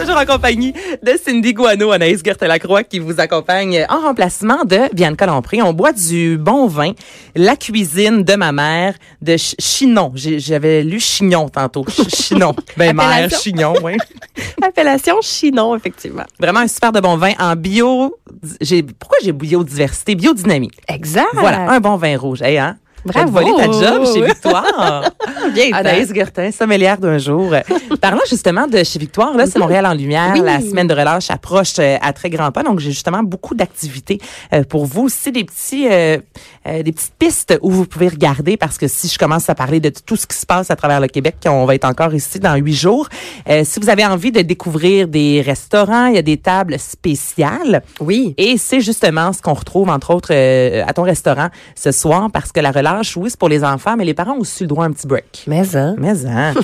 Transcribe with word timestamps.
Toujours 0.00 0.16
en 0.16 0.24
compagnie 0.24 0.72
de 1.02 1.12
Cindy 1.22 1.52
Guano, 1.52 1.90
Anaïs 1.92 2.20
Gertelacroix 2.24 2.84
qui 2.84 2.98
vous 2.98 3.20
accompagne 3.20 3.84
en 3.88 4.00
remplacement 4.00 4.64
de 4.64 4.92
Bianca 4.94 5.26
Lompré. 5.26 5.60
On 5.62 5.72
boit 5.72 5.92
du 5.92 6.38
bon 6.38 6.66
vin, 6.68 6.92
la 7.34 7.54
cuisine 7.56 8.22
de 8.22 8.34
ma 8.34 8.50
mère, 8.52 8.94
de 9.20 9.36
Ch- 9.36 9.54
Chinon. 9.58 10.12
J'avais 10.14 10.82
lu 10.82 11.00
Chignon 11.00 11.48
tantôt. 11.48 11.84
Ch- 11.88 12.08
Chinon. 12.08 12.54
Ben, 12.76 12.94
mère. 12.96 13.28
Chignon, 13.30 13.74
oui. 13.82 13.96
Appellation 14.62 15.16
Chinon, 15.20 15.76
effectivement. 15.76 16.24
Vraiment 16.38 16.60
un 16.60 16.68
super 16.68 16.92
de 16.92 17.00
bon 17.00 17.16
vin 17.16 17.32
en 17.38 17.54
bio. 17.56 18.16
J'ai, 18.60 18.82
pourquoi 18.82 19.18
j'ai 19.22 19.32
biodiversité? 19.32 20.14
Biodynamie. 20.14 20.70
Exact. 20.88 21.28
Voilà, 21.34 21.70
un 21.70 21.80
bon 21.80 21.96
vin 21.96 22.16
rouge. 22.16 22.40
Hey, 22.42 22.56
hein? 22.58 22.76
Bravo. 23.04 23.32
Volé 23.32 23.50
ta 23.56 23.64
job 23.70 24.06
chez 24.12 24.22
Victoire. 24.22 25.10
Bien 25.54 25.72
Anaïs 25.72 26.12
Gertin, 26.14 26.50
sommelière 26.50 26.98
d'un 26.98 27.18
jour. 27.18 27.54
Parlons 28.00 28.20
justement 28.28 28.66
de 28.66 28.82
chez 28.84 28.98
Victoire, 28.98 29.36
là, 29.36 29.46
c'est 29.46 29.58
Montréal 29.58 29.86
en 29.86 29.94
lumière. 29.94 30.32
Oui. 30.34 30.42
La 30.44 30.60
semaine 30.60 30.86
de 30.86 30.94
relâche 30.94 31.30
approche 31.30 31.74
euh, 31.78 31.96
à 32.00 32.12
très 32.12 32.30
grands 32.30 32.52
pas. 32.52 32.62
Donc, 32.62 32.80
j'ai 32.80 32.90
justement 32.90 33.22
beaucoup 33.22 33.54
d'activités 33.54 34.20
euh, 34.52 34.64
pour 34.64 34.86
vous. 34.86 35.04
Aussi, 35.04 35.32
des 35.32 35.44
petits, 35.44 35.88
euh, 35.90 36.18
euh, 36.66 36.82
des 36.82 36.92
petites 36.92 37.14
pistes 37.18 37.58
où 37.62 37.70
vous 37.70 37.86
pouvez 37.86 38.08
regarder 38.08 38.56
parce 38.56 38.76
que 38.76 38.86
si 38.86 39.08
je 39.08 39.18
commence 39.18 39.48
à 39.48 39.54
parler 39.54 39.80
de 39.80 39.88
tout 39.88 40.16
ce 40.16 40.26
qui 40.26 40.36
se 40.36 40.44
passe 40.44 40.70
à 40.70 40.76
travers 40.76 41.00
le 41.00 41.08
Québec, 41.08 41.36
on 41.46 41.64
va 41.64 41.74
être 41.74 41.86
encore 41.86 42.14
ici 42.14 42.38
dans 42.38 42.54
huit 42.56 42.74
jours. 42.74 43.08
Euh, 43.48 43.62
si 43.64 43.80
vous 43.80 43.88
avez 43.88 44.04
envie 44.04 44.30
de 44.30 44.42
découvrir 44.42 45.08
des 45.08 45.40
restaurants, 45.40 46.06
il 46.06 46.16
y 46.16 46.18
a 46.18 46.22
des 46.22 46.36
tables 46.36 46.78
spéciales. 46.78 47.82
Oui. 48.00 48.34
Et 48.36 48.58
c'est 48.58 48.80
justement 48.82 49.32
ce 49.32 49.40
qu'on 49.40 49.54
retrouve, 49.54 49.88
entre 49.88 50.14
autres, 50.14 50.32
euh, 50.32 50.84
à 50.86 50.92
ton 50.92 51.02
restaurant 51.02 51.48
ce 51.74 51.92
soir, 51.92 52.28
parce 52.30 52.52
que 52.52 52.60
la 52.60 52.72
relâche, 52.72 52.89
oui, 53.16 53.30
c'est 53.30 53.38
pour 53.38 53.48
les 53.48 53.64
enfants, 53.64 53.96
mais 53.96 54.04
les 54.04 54.14
parents 54.14 54.34
ont 54.34 54.40
aussi 54.40 54.64
le 54.64 54.68
droit 54.68 54.84
à 54.84 54.88
un 54.88 54.92
petit 54.92 55.06
break. 55.06 55.44
Mais, 55.46 55.76
hein? 55.76 55.94
Mais, 55.98 56.26
hein? 56.26 56.54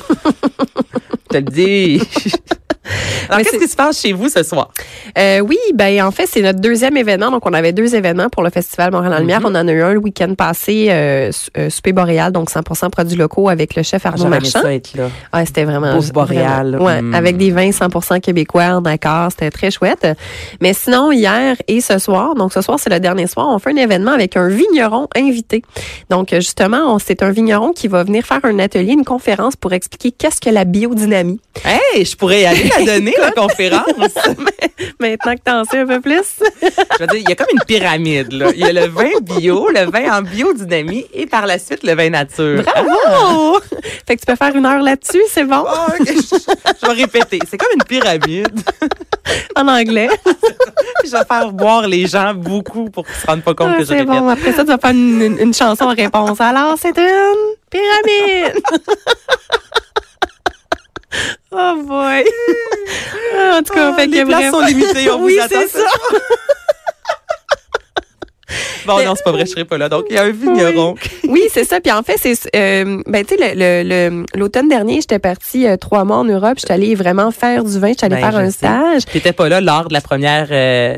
Je 1.28 1.28
te 1.28 1.36
le 1.36 1.42
dis. 1.42 2.02
Alors, 3.28 3.40
qu'est-ce 3.42 3.58
qui 3.58 3.68
se 3.68 3.76
passe 3.76 4.00
chez 4.00 4.12
vous 4.12 4.28
ce 4.28 4.42
soir? 4.42 4.70
Euh, 5.18 5.40
oui, 5.40 5.58
ben 5.74 6.02
en 6.02 6.10
fait, 6.10 6.26
c'est 6.26 6.42
notre 6.42 6.60
deuxième 6.60 6.96
événement. 6.96 7.30
Donc, 7.30 7.44
on 7.46 7.52
avait 7.52 7.72
deux 7.72 7.94
événements 7.94 8.28
pour 8.28 8.42
le 8.42 8.50
Festival 8.50 8.92
Montréal 8.92 9.14
en 9.14 9.18
Lumière. 9.18 9.40
On 9.44 9.48
en 9.54 9.68
a 9.68 9.72
eu 9.72 9.82
un 9.82 9.92
le 9.92 9.98
week-end 9.98 10.34
passé, 10.34 10.88
euh, 10.90 11.30
euh, 11.58 11.70
Souper 11.70 11.92
Boréal, 11.92 12.32
donc 12.32 12.50
100% 12.50 12.90
produits 12.90 13.16
locaux 13.16 13.48
avec 13.48 13.74
le 13.74 13.82
chef 13.82 14.04
Arnaud 14.06 14.24
Marchand. 14.28 14.62
ça 14.62 14.74
être 14.74 14.94
là. 14.94 15.08
Ouais, 15.34 15.46
c'était 15.46 15.64
vraiment 15.64 15.94
Bouffe 15.96 16.10
vraiment- 16.12 16.84
Ouais, 16.84 17.02
Mm. 17.02 17.14
avec 17.14 17.36
des 17.36 17.50
vins 17.50 17.70
100% 17.72 18.20
québécois 18.20 18.64
en 18.76 18.84
accord, 18.84 19.28
c'était 19.30 19.50
très 19.50 19.70
chouette. 19.70 20.06
Mais 20.60 20.72
sinon 20.72 21.12
hier 21.12 21.56
et 21.68 21.80
ce 21.80 21.98
soir, 21.98 22.34
donc 22.34 22.52
ce 22.52 22.60
soir 22.60 22.78
c'est 22.78 22.90
le 22.90 23.00
dernier 23.00 23.26
soir, 23.26 23.48
on 23.50 23.58
fait 23.58 23.70
un 23.70 23.76
événement 23.76 24.12
avec 24.12 24.36
un 24.36 24.48
vigneron 24.48 25.08
invité. 25.16 25.62
Donc 26.10 26.28
justement, 26.34 26.98
c'est 26.98 27.22
un 27.22 27.30
vigneron 27.30 27.72
qui 27.72 27.88
va 27.88 28.04
venir 28.04 28.24
faire 28.24 28.40
un 28.44 28.58
atelier, 28.58 28.92
une 28.92 29.04
conférence 29.04 29.56
pour 29.56 29.72
expliquer 29.72 30.12
qu'est-ce 30.12 30.40
que 30.40 30.50
la 30.50 30.64
biodynamie. 30.64 31.40
Hey, 31.64 32.04
je 32.04 32.16
pourrais 32.16 32.42
y 32.42 32.46
aller 32.46 32.70
la 32.78 32.84
donner, 32.94 33.14
la 33.20 33.30
conférence. 33.32 33.86
Maintenant 35.00 35.34
que 35.34 35.40
t'en 35.44 35.64
sais 35.64 35.78
un 35.80 35.86
peu 35.86 36.00
plus. 36.00 36.22
Je 36.62 36.98
veux 37.00 37.06
dire, 37.06 37.20
il 37.20 37.28
y 37.28 37.32
a 37.32 37.34
comme 37.34 37.46
une 37.52 37.64
pyramide, 37.66 38.32
là. 38.32 38.50
Il 38.54 38.60
y 38.60 38.64
a 38.64 38.72
le 38.72 38.86
vin 38.88 39.10
bio, 39.22 39.68
le 39.70 39.90
vin 39.90 40.18
en 40.18 40.22
biodynamie 40.22 41.06
et 41.14 41.26
par 41.26 41.46
la 41.46 41.58
suite, 41.58 41.82
le 41.82 41.94
vin 41.94 42.10
nature. 42.10 42.62
Bravo! 42.62 43.60
fait 44.06 44.16
que 44.16 44.20
tu 44.20 44.26
peux 44.26 44.36
faire 44.36 44.54
une 44.54 44.66
heure 44.66 44.82
là-dessus, 44.82 45.22
c'est 45.30 45.44
bon? 45.44 45.64
Ah. 45.66 45.86
Je 46.00 46.86
vais 46.86 46.92
répéter. 46.92 47.38
C'est 47.50 47.56
comme 47.58 47.72
une 47.74 47.84
pyramide. 47.84 48.48
En 49.56 49.66
anglais. 49.66 50.08
Je 51.04 51.10
vais 51.10 51.24
faire 51.24 51.50
boire 51.52 51.88
les 51.88 52.06
gens 52.06 52.32
beaucoup 52.34 52.90
pour 52.90 53.04
qu'ils 53.06 53.14
se 53.16 53.26
rendent 53.26 53.42
pas 53.42 53.54
compte 53.54 53.70
Ah, 53.74 53.78
que 53.78 53.84
je 53.84 53.90
répète. 53.92 54.06
bon. 54.06 54.28
Après 54.28 54.52
ça, 54.52 54.62
tu 54.62 54.68
vas 54.70 54.78
faire 54.78 54.90
une, 54.90 55.20
une- 55.22 55.38
une 55.38 55.54
chanson 55.54 55.84
en 55.84 55.94
réponse. 55.94 56.40
Alors, 56.40 56.76
c'est 56.80 56.96
une 56.96 57.54
pyramide. 57.70 58.60
oh 61.52 61.82
boy. 61.84 62.24
En 63.36 63.62
tout 63.62 63.74
cas, 63.74 63.90
Ah, 63.92 63.94
fait 63.96 64.06
les 64.06 64.22
que 64.22 64.26
places 64.26 64.50
bref. 64.50 64.50
sont 64.50 64.60
limitées, 64.66 65.10
on 65.10 65.18
vous 65.18 65.24
oui, 65.26 65.38
attend 65.40 65.56
c'est 65.60 65.68
ce 65.68 65.78
ça. 65.78 65.84
Bon, 68.86 69.04
non, 69.04 69.14
c'est 69.16 69.24
pas 69.24 69.32
vrai, 69.32 69.44
je 69.46 69.50
serai 69.50 69.64
pas 69.64 69.78
là. 69.78 69.88
Donc, 69.88 70.04
il 70.10 70.14
y 70.14 70.18
a 70.18 70.22
un 70.22 70.30
vigneron. 70.30 70.94
Oui, 71.28 71.42
c'est 71.52 71.64
ça. 71.64 71.80
Puis 71.80 71.90
en 71.92 72.02
fait, 72.02 72.16
c'est 72.20 72.34
euh, 72.54 73.02
ben 73.06 73.24
tu 73.24 73.36
sais 73.36 74.10
l'automne 74.34 74.68
dernier, 74.68 75.00
j'étais 75.00 75.18
partie 75.18 75.66
euh, 75.66 75.76
trois 75.76 76.04
mois 76.04 76.18
en 76.18 76.24
Europe. 76.24 76.54
J'étais 76.58 76.72
allée 76.74 76.94
vraiment 76.94 77.30
faire 77.32 77.64
du 77.64 77.78
vin. 77.78 77.88
J'étais 77.88 78.04
allée 78.06 78.16
Ben, 78.16 78.30
faire 78.30 78.40
je 78.40 78.46
un 78.46 78.50
sais. 78.50 78.56
stage. 78.58 79.04
T'étais 79.06 79.32
pas 79.32 79.48
là 79.48 79.60
lors 79.60 79.88
de 79.88 79.92
la 79.92 80.00
première 80.00 80.46
euh, 80.50 80.94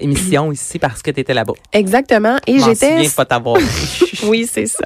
émission 0.00 0.52
ici 0.52 0.78
parce 0.78 1.02
que 1.02 1.10
t'étais 1.10 1.34
là-bas. 1.34 1.54
Exactement. 1.72 2.36
Et 2.46 2.58
Je 2.60 2.64
j'étais 2.66 2.90
souviens 2.96 3.10
pas 3.16 3.24
t'avoir. 3.24 3.56
Oui, 4.24 4.48
c'est 4.50 4.66
ça. 4.66 4.84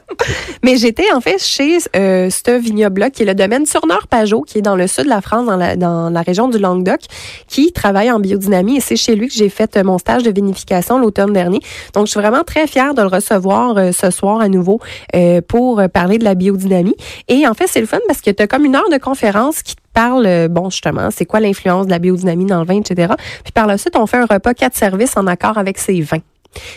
Mais 0.62 0.78
j'étais 0.78 1.12
en 1.12 1.20
fait 1.20 1.38
chez 1.42 1.78
ce 1.80 2.58
vignoble-là, 2.58 3.10
qui 3.10 3.22
est 3.22 3.26
le 3.26 3.34
domaine 3.34 3.66
Surneur-Pajot, 3.66 4.42
qui 4.42 4.58
est 4.58 4.62
dans 4.62 4.76
le 4.76 4.86
sud 4.86 5.04
de 5.04 5.08
la 5.10 5.20
France, 5.20 5.44
dans 5.44 5.56
la, 5.56 5.76
dans 5.76 6.08
la 6.08 6.22
région 6.22 6.48
du 6.48 6.58
Languedoc, 6.58 7.00
qui 7.46 7.70
travaille 7.72 8.10
en 8.10 8.18
biodynamie. 8.18 8.78
Et 8.78 8.80
c'est 8.80 8.96
chez 8.96 9.14
lui 9.14 9.28
que 9.28 9.34
j'ai 9.34 9.50
fait 9.50 9.76
mon 9.84 9.98
stage 9.98 10.22
de 10.22 10.30
vinification 10.30 10.98
l'automne 10.98 11.34
dernier. 11.34 11.60
Donc, 11.92 12.05
je 12.06 12.12
suis 12.12 12.20
vraiment 12.20 12.44
très 12.44 12.66
fière 12.66 12.94
de 12.94 13.02
le 13.02 13.08
recevoir 13.08 13.76
euh, 13.76 13.92
ce 13.92 14.10
soir 14.10 14.40
à 14.40 14.48
nouveau 14.48 14.80
euh, 15.14 15.40
pour 15.46 15.80
euh, 15.80 15.88
parler 15.88 16.18
de 16.18 16.24
la 16.24 16.34
biodynamie. 16.34 16.96
Et 17.28 17.46
en 17.46 17.54
fait, 17.54 17.66
c'est 17.66 17.80
le 17.80 17.86
fun 17.86 17.98
parce 18.06 18.20
que 18.20 18.30
tu 18.30 18.42
as 18.42 18.46
comme 18.46 18.64
une 18.64 18.76
heure 18.76 18.88
de 18.90 18.98
conférence 18.98 19.62
qui 19.62 19.74
te 19.74 19.80
parle, 19.92 20.48
bon, 20.48 20.70
justement, 20.70 21.08
c'est 21.10 21.24
quoi 21.24 21.40
l'influence 21.40 21.86
de 21.86 21.90
la 21.90 21.98
biodynamie 21.98 22.46
dans 22.46 22.60
le 22.60 22.66
vin, 22.66 22.76
etc. 22.76 23.14
Puis 23.42 23.52
par 23.52 23.66
la 23.66 23.78
suite, 23.78 23.96
on 23.96 24.06
fait 24.06 24.18
un 24.18 24.26
repas 24.26 24.54
quatre 24.54 24.76
services 24.76 25.16
en 25.16 25.26
accord 25.26 25.58
avec 25.58 25.78
ces 25.78 26.00
vins. 26.00 26.20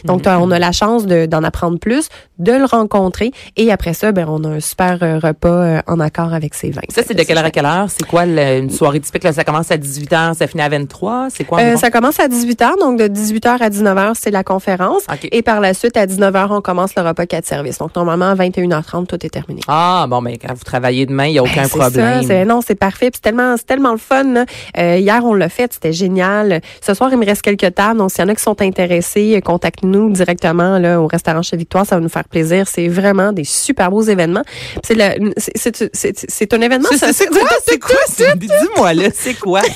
Donc, 0.05 0.21
t'as- 0.23 0.39
on 0.39 0.51
a 0.51 0.59
la 0.59 0.71
chance 0.71 1.05
de- 1.05 1.25
d'en 1.25 1.43
apprendre 1.43 1.79
plus, 1.79 2.09
de 2.37 2.51
le 2.53 2.65
rencontrer, 2.65 3.31
et 3.57 3.71
après 3.71 3.93
ça, 3.93 4.11
ben, 4.11 4.25
on 4.29 4.43
a 4.43 4.49
un 4.49 4.59
super 4.59 4.97
euh, 5.01 5.19
repas 5.19 5.49
euh, 5.49 5.81
en 5.87 5.99
accord 5.99 6.33
avec 6.33 6.53
ses 6.53 6.71
vins. 6.71 6.81
Ça, 6.89 7.01
c'est 7.05 7.13
de 7.13 7.23
quelle 7.23 7.37
heure 7.37 7.45
à 7.45 7.51
quelle 7.51 7.65
heure? 7.65 7.87
C'est 7.89 8.05
quoi 8.07 8.25
le- 8.25 8.59
une 8.59 8.69
soirée 8.69 8.99
typique? 8.99 9.23
Là, 9.23 9.33
ça 9.33 9.43
commence 9.43 9.71
à 9.71 9.77
18h, 9.77 10.35
ça 10.35 10.47
finit 10.47 10.63
à 10.63 10.69
23? 10.69 11.27
C'est 11.29 11.43
quoi? 11.43 11.59
Euh, 11.59 11.75
ça 11.77 11.91
commence 11.91 12.19
à 12.19 12.27
18h, 12.27 12.77
donc 12.79 12.97
de 12.97 13.07
18h 13.07 13.61
à 13.61 13.69
19h, 13.69 14.13
c'est 14.19 14.31
la 14.31 14.43
conférence. 14.43 15.03
Et 15.31 15.41
par 15.41 15.59
la 15.59 15.73
suite, 15.73 15.97
à 15.97 16.05
19h, 16.05 16.47
on 16.51 16.61
commence 16.61 16.95
le 16.95 17.01
repas 17.03 17.25
quatre 17.25 17.45
services. 17.45 17.77
Donc, 17.79 17.95
normalement, 17.95 18.29
à 18.29 18.35
21h30, 18.35 19.07
tout 19.07 19.25
est 19.25 19.29
terminé. 19.29 19.61
Ah, 19.67 20.05
bon, 20.09 20.21
ben, 20.21 20.35
quand 20.41 20.53
vous 20.53 20.63
travaillez 20.63 21.05
demain, 21.05 21.25
il 21.25 21.33
n'y 21.33 21.39
a 21.39 21.43
aucun 21.43 21.63
Ben, 21.63 21.67
c'est 21.71 21.77
problème. 21.79 22.21
ça, 22.21 22.27
c'est- 22.27 22.45
non, 22.45 22.61
c'est 22.65 22.75
parfait. 22.75 23.11
Puis 23.11 23.19
C'est 23.19 23.21
tellement, 23.29 23.55
c'est 23.57 23.65
tellement 23.65 23.91
le 23.91 23.97
fun. 23.97 24.45
Euh, 24.77 24.97
hier, 24.97 25.21
on 25.25 25.33
l'a 25.33 25.49
fait, 25.49 25.73
c'était 25.73 25.93
génial. 25.93 26.61
Ce 26.81 26.93
soir, 26.93 27.09
il 27.11 27.17
me 27.17 27.25
reste 27.25 27.41
quelques 27.41 27.73
tables. 27.75 27.97
Donc, 27.97 28.11
s'il 28.11 28.21
y 28.23 28.25
en 28.25 28.29
a 28.29 28.35
qui 28.35 28.41
sont 28.43 28.61
intéressés, 28.61 29.41
contactez-nous 29.71 30.09
directement 30.11 30.79
là, 30.79 30.99
au 31.01 31.07
restaurant 31.07 31.41
chez 31.41 31.57
Victoire. 31.57 31.85
Ça 31.85 31.95
va 31.95 32.01
nous 32.01 32.09
faire 32.09 32.23
plaisir. 32.27 32.67
C'est 32.67 32.87
vraiment 32.87 33.31
des 33.31 33.43
super 33.43 33.89
beaux 33.91 34.01
événements. 34.01 34.43
C'est 34.83 36.53
un 36.53 36.61
événement. 36.61 36.89
C'est- 36.91 37.27
quoi? 37.29 37.47
C'est 37.67 37.79
quoi? 37.79 37.95
Dis-moi, 38.35 38.93
là, 38.93 39.09
c'est 39.13 39.33
quoi? 39.35 39.61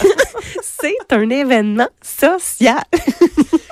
C'est 0.81 1.14
un 1.16 1.30
événement 1.30 1.88
social. 2.02 2.84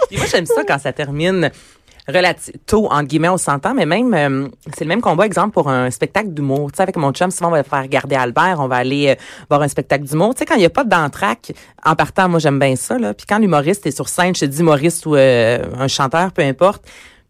Puis 0.10 0.18
moi, 0.18 0.26
j'aime 0.32 0.46
ça 0.46 0.64
quand 0.66 0.80
ça 0.80 0.94
termine 0.94 1.52
relativement 2.08 2.60
tôt, 2.66 2.88
entre 2.92 3.08
guillemets, 3.08 3.30
on 3.30 3.38
s'entend, 3.38 3.74
mais 3.74 3.86
même, 3.86 4.14
euh, 4.14 4.48
c'est 4.74 4.84
le 4.86 4.90
même 4.90 5.02
combat, 5.02 5.26
exemple, 5.26 5.52
pour 5.52 5.70
un 5.70 5.90
spectacle 5.92 6.30
d'humour. 6.30 6.72
Tu 6.72 6.78
sais, 6.78 6.84
avec 6.84 6.96
mon 6.98 7.12
chum, 7.12 7.32
souvent, 7.32 7.50
on 7.50 7.54
va 7.54 7.64
faire 7.64 7.82
regarder 7.82 8.16
Albert, 8.16 8.58
on 8.60 8.68
va 8.68 8.78
aller 8.78 9.10
euh, 9.10 9.16
voir 9.50 9.62
un 9.62 9.68
spectacle 9.68 10.06
d'humour. 10.06 10.34
Tu 10.34 10.40
sais, 10.40 10.46
quand 10.46 10.56
il 10.56 10.60
n'y 10.60 10.66
a 10.66 10.70
pas 10.70 10.84
d'entraque, 10.84 11.54
en 11.86 11.96
partant, 11.96 12.30
moi, 12.30 12.40
j'aime 12.40 12.60
bien 12.60 12.76
ça, 12.76 12.98
là. 12.98 13.14
Puis 13.14 13.26
quand 13.28 13.40
l'humoriste 13.40 13.86
est 13.86 13.92
sur 13.92 14.10
scène, 14.10 14.36
je 14.36 14.42
te 14.42 14.46
dis 14.46 14.62
humoriste 14.62 15.06
ou 15.06 15.16
euh, 15.16 15.60
un 15.78 15.88
chanteur, 15.88 16.32
peu 16.32 16.42
importe, 16.42 16.84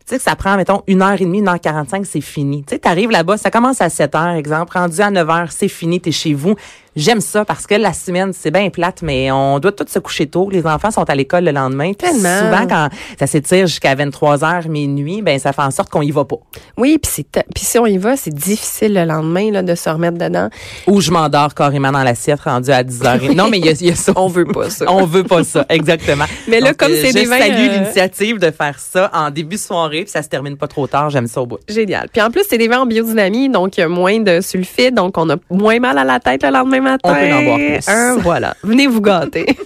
tu 0.05 0.15
sais 0.15 0.17
que 0.17 0.23
ça 0.23 0.35
prend, 0.35 0.57
mettons, 0.57 0.81
une 0.87 1.03
heure 1.03 1.13
et 1.13 1.25
demie, 1.25 1.39
une 1.39 1.47
heure 1.47 1.59
quarante-cinq, 1.59 2.05
c'est 2.05 2.21
fini. 2.21 2.63
Tu 2.63 2.73
sais, 2.73 2.79
t'arrives 2.79 3.11
là-bas, 3.11 3.37
ça 3.37 3.51
commence 3.51 3.81
à 3.81 3.89
7 3.89 4.15
heures, 4.15 4.35
exemple, 4.35 4.75
rendu 4.75 4.99
à 4.99 5.11
9 5.11 5.29
heures, 5.29 5.51
c'est 5.51 5.67
fini, 5.67 6.01
t'es 6.01 6.11
chez 6.11 6.33
vous. 6.33 6.55
J'aime 6.95 7.21
ça 7.21 7.45
parce 7.45 7.67
que 7.67 7.75
la 7.75 7.93
semaine, 7.93 8.33
c'est 8.33 8.51
bien 8.51 8.69
plate, 8.69 9.01
mais 9.01 9.31
on 9.31 9.59
doit 9.59 9.71
tous 9.71 9.87
se 9.89 9.99
coucher 9.99 10.27
tôt. 10.27 10.49
Les 10.51 10.65
enfants 10.65 10.91
sont 10.91 11.09
à 11.09 11.15
l'école 11.15 11.45
le 11.45 11.51
lendemain. 11.51 11.93
Tellement. 11.93 12.39
Souvent, 12.39 12.67
quand 12.67 12.89
ça 13.17 13.27
s'étire 13.27 13.65
jusqu'à 13.67 13.95
23 13.95 14.43
heures, 14.43 14.67
minuit, 14.67 15.21
ben 15.21 15.39
ça 15.39 15.53
fait 15.53 15.61
en 15.61 15.71
sorte 15.71 15.89
qu'on 15.89 16.01
y 16.01 16.11
va 16.11 16.25
pas. 16.25 16.35
Oui, 16.77 16.97
puis 17.01 17.09
c'est 17.13 17.31
ta- 17.31 17.43
puis 17.55 17.63
si 17.63 17.79
on 17.79 17.85
y 17.85 17.97
va, 17.97 18.17
c'est 18.17 18.33
difficile 18.33 18.93
le 18.93 19.05
lendemain 19.05 19.51
là, 19.51 19.63
de 19.63 19.73
se 19.73 19.89
remettre 19.89 20.17
dedans. 20.17 20.49
Ou 20.87 20.99
je 20.99 21.11
m'endors 21.11 21.53
carrément 21.55 21.91
dans 21.93 22.03
l'assiette 22.03 22.41
rendu 22.41 22.71
à 22.71 22.83
10 22.83 23.03
heures. 23.05 23.19
Non, 23.35 23.47
mais 23.49 23.59
il 23.59 23.65
y 23.65 23.69
a, 23.69 23.71
il 23.71 23.87
y 23.87 23.91
a 23.91 23.95
ça. 23.95 24.11
On 24.17 24.27
veut 24.27 24.45
pas 24.45 24.69
ça. 24.69 24.85
On 24.91 25.05
veut 25.05 25.23
pas 25.23 25.45
ça, 25.45 25.65
exactement. 25.69 26.25
Mais 26.49 26.59
là, 26.59 26.69
Donc, 26.71 26.77
comme 26.77 26.91
euh, 26.91 26.97
c'est 27.01 27.09
je 27.11 27.13
des 27.13 27.25
vins, 27.25 27.39
salue 27.39 27.53
euh, 27.69 27.77
l'initiative 27.79 28.37
de 28.39 28.51
faire 28.51 28.77
ça 28.79 29.09
en 29.13 29.29
début 29.31 29.55
de 29.55 29.61
soirée, 29.61 30.01
puis 30.01 30.11
ça 30.11 30.21
se 30.23 30.27
termine 30.27 30.57
pas 30.57 30.67
trop 30.67 30.87
tard. 30.87 31.09
J'aime 31.09 31.27
ça 31.27 31.41
au 31.41 31.45
bout. 31.45 31.59
Génial. 31.69 32.09
Puis 32.11 32.21
en 32.21 32.29
plus, 32.31 32.43
c'est 32.49 32.57
des 32.57 32.67
vins 32.67 32.81
en 32.81 32.85
biodynamie, 32.85 33.47
donc 33.47 33.77
il 33.77 33.79
y 33.79 33.83
a 33.83 33.87
moins 33.87 34.19
de 34.19 34.41
sulfite, 34.41 34.93
donc 34.93 35.17
on 35.17 35.29
a 35.29 35.35
moins 35.49 35.79
mal 35.79 35.97
à 35.97 36.03
la 36.03 36.19
tête 36.19 36.43
le 36.43 36.49
lendemain 36.49 36.80
matin. 36.81 37.09
On 37.09 37.13
peut 37.15 37.33
en 37.33 37.43
boire 37.43 37.57
plus. 37.57 37.87
Un, 37.87 38.17
voilà. 38.17 38.55
Venez 38.63 38.87
vous 38.87 39.01
gâter. 39.01 39.45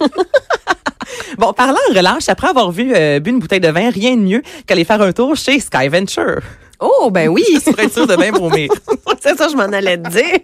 Bon, 1.38 1.52
parlant 1.52 1.78
de 1.90 1.96
relâche, 1.96 2.28
après 2.28 2.48
avoir 2.48 2.70
vu 2.70 2.92
euh, 2.94 3.20
bu 3.20 3.30
une 3.30 3.38
bouteille 3.38 3.60
de 3.60 3.68
vin, 3.68 3.90
rien 3.90 4.16
de 4.16 4.22
mieux 4.22 4.42
qu'aller 4.66 4.84
faire 4.84 5.00
un 5.02 5.12
tour 5.12 5.36
chez 5.36 5.60
Sky 5.60 5.88
Venture. 5.88 6.40
Oh, 6.80 7.10
ben 7.10 7.28
oui. 7.28 7.44
Pour 7.64 7.78
être 7.78 7.92
sûr 7.92 8.06
de 8.06 8.16
bien 8.16 8.32
vomir. 8.32 8.70
c'est 9.20 9.36
ça, 9.36 9.48
je 9.48 9.54
m'en 9.56 9.64
allais 9.64 9.98
te 9.98 10.08
dire. 10.08 10.40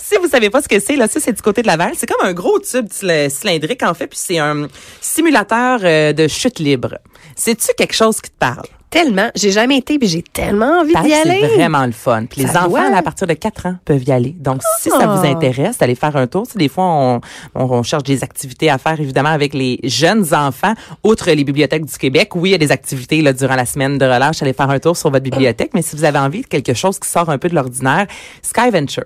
si 0.00 0.16
vous 0.16 0.28
savez 0.28 0.50
pas 0.50 0.62
ce 0.62 0.68
que 0.68 0.78
c'est, 0.80 0.96
là, 0.96 1.08
ça, 1.08 1.18
c'est 1.20 1.32
du 1.32 1.42
côté 1.42 1.62
de 1.62 1.66
Laval. 1.66 1.92
C'est 1.96 2.06
comme 2.06 2.26
un 2.26 2.32
gros 2.32 2.58
tube 2.58 2.88
cyl- 2.90 3.30
cylindrique, 3.30 3.82
en 3.82 3.94
fait, 3.94 4.06
puis 4.06 4.18
c'est 4.20 4.38
un 4.38 4.68
simulateur 5.00 5.80
euh, 5.82 6.12
de 6.12 6.28
chute 6.28 6.58
libre. 6.58 6.98
C'est-tu 7.36 7.68
quelque 7.76 7.94
chose 7.94 8.20
qui 8.20 8.30
te 8.30 8.38
parle? 8.38 8.66
Tellement. 8.90 9.30
J'ai 9.36 9.52
jamais 9.52 9.78
été, 9.78 9.98
puis 10.00 10.08
j'ai 10.08 10.22
tellement 10.22 10.80
envie 10.80 10.92
d'y 11.04 11.12
aller. 11.14 11.38
C'est 11.42 11.54
vraiment 11.56 11.86
le 11.86 11.92
fun. 11.92 12.24
Puis 12.28 12.40
les 12.42 12.48
Ça 12.48 12.60
enfants, 12.66 12.70
doit. 12.70 12.96
à 12.96 13.02
partir 13.02 13.26
de 13.28 13.34
4 13.34 13.66
ans, 13.66 13.76
peuvent 13.84 14.02
y 14.02 14.10
aller. 14.10 14.34
Donc, 14.38 14.62
si 14.80 14.90
ça 14.90 14.96
Ah. 15.02 15.06
vous 15.06 15.24
intéresse 15.26 15.78
d'aller 15.78 15.94
faire 15.94 16.16
un 16.16 16.26
tour, 16.26 16.44
tu 16.46 16.54
sais, 16.54 16.58
des 16.58 16.68
fois, 16.68 16.84
on, 16.84 17.20
on, 17.54 17.64
on 17.70 17.82
cherche 17.84 18.02
des 18.02 18.24
activités 18.24 18.68
à 18.68 18.78
faire, 18.78 19.00
évidemment, 19.00 19.28
avec 19.28 19.54
les 19.54 19.78
jeunes 19.84 20.34
enfants. 20.34 20.74
Outre 21.04 21.30
les 21.30 21.44
bibliothèques 21.44 21.84
du 21.86 21.96
Québec, 21.98 22.34
oui, 22.34 22.48
il 22.50 22.52
y 22.52 22.54
a 22.56 22.58
des 22.58 22.72
activités 22.72 23.22
là, 23.22 23.32
durant 23.32 23.54
la 23.54 23.64
semaine 23.66 23.96
de 23.96 24.04
relâche, 24.04 24.42
aller 24.42 24.52
faire 24.52 24.70
un 24.70 24.78
tour 24.80 24.96
sur 24.96 25.10
votre 25.10 25.22
bibliothèque. 25.24 25.70
Mais 25.72 25.82
si 25.82 25.94
vous 25.94 26.04
avez 26.04 26.18
envie 26.18 26.42
de 26.42 26.46
quelque 26.48 26.74
chose 26.74 26.98
qui 26.98 27.08
sort 27.08 27.28
un 27.30 27.38
peu 27.38 27.48
de 27.48 27.54
l'ordinaire, 27.54 28.06
Sky 28.42 28.70
Venture. 28.70 29.04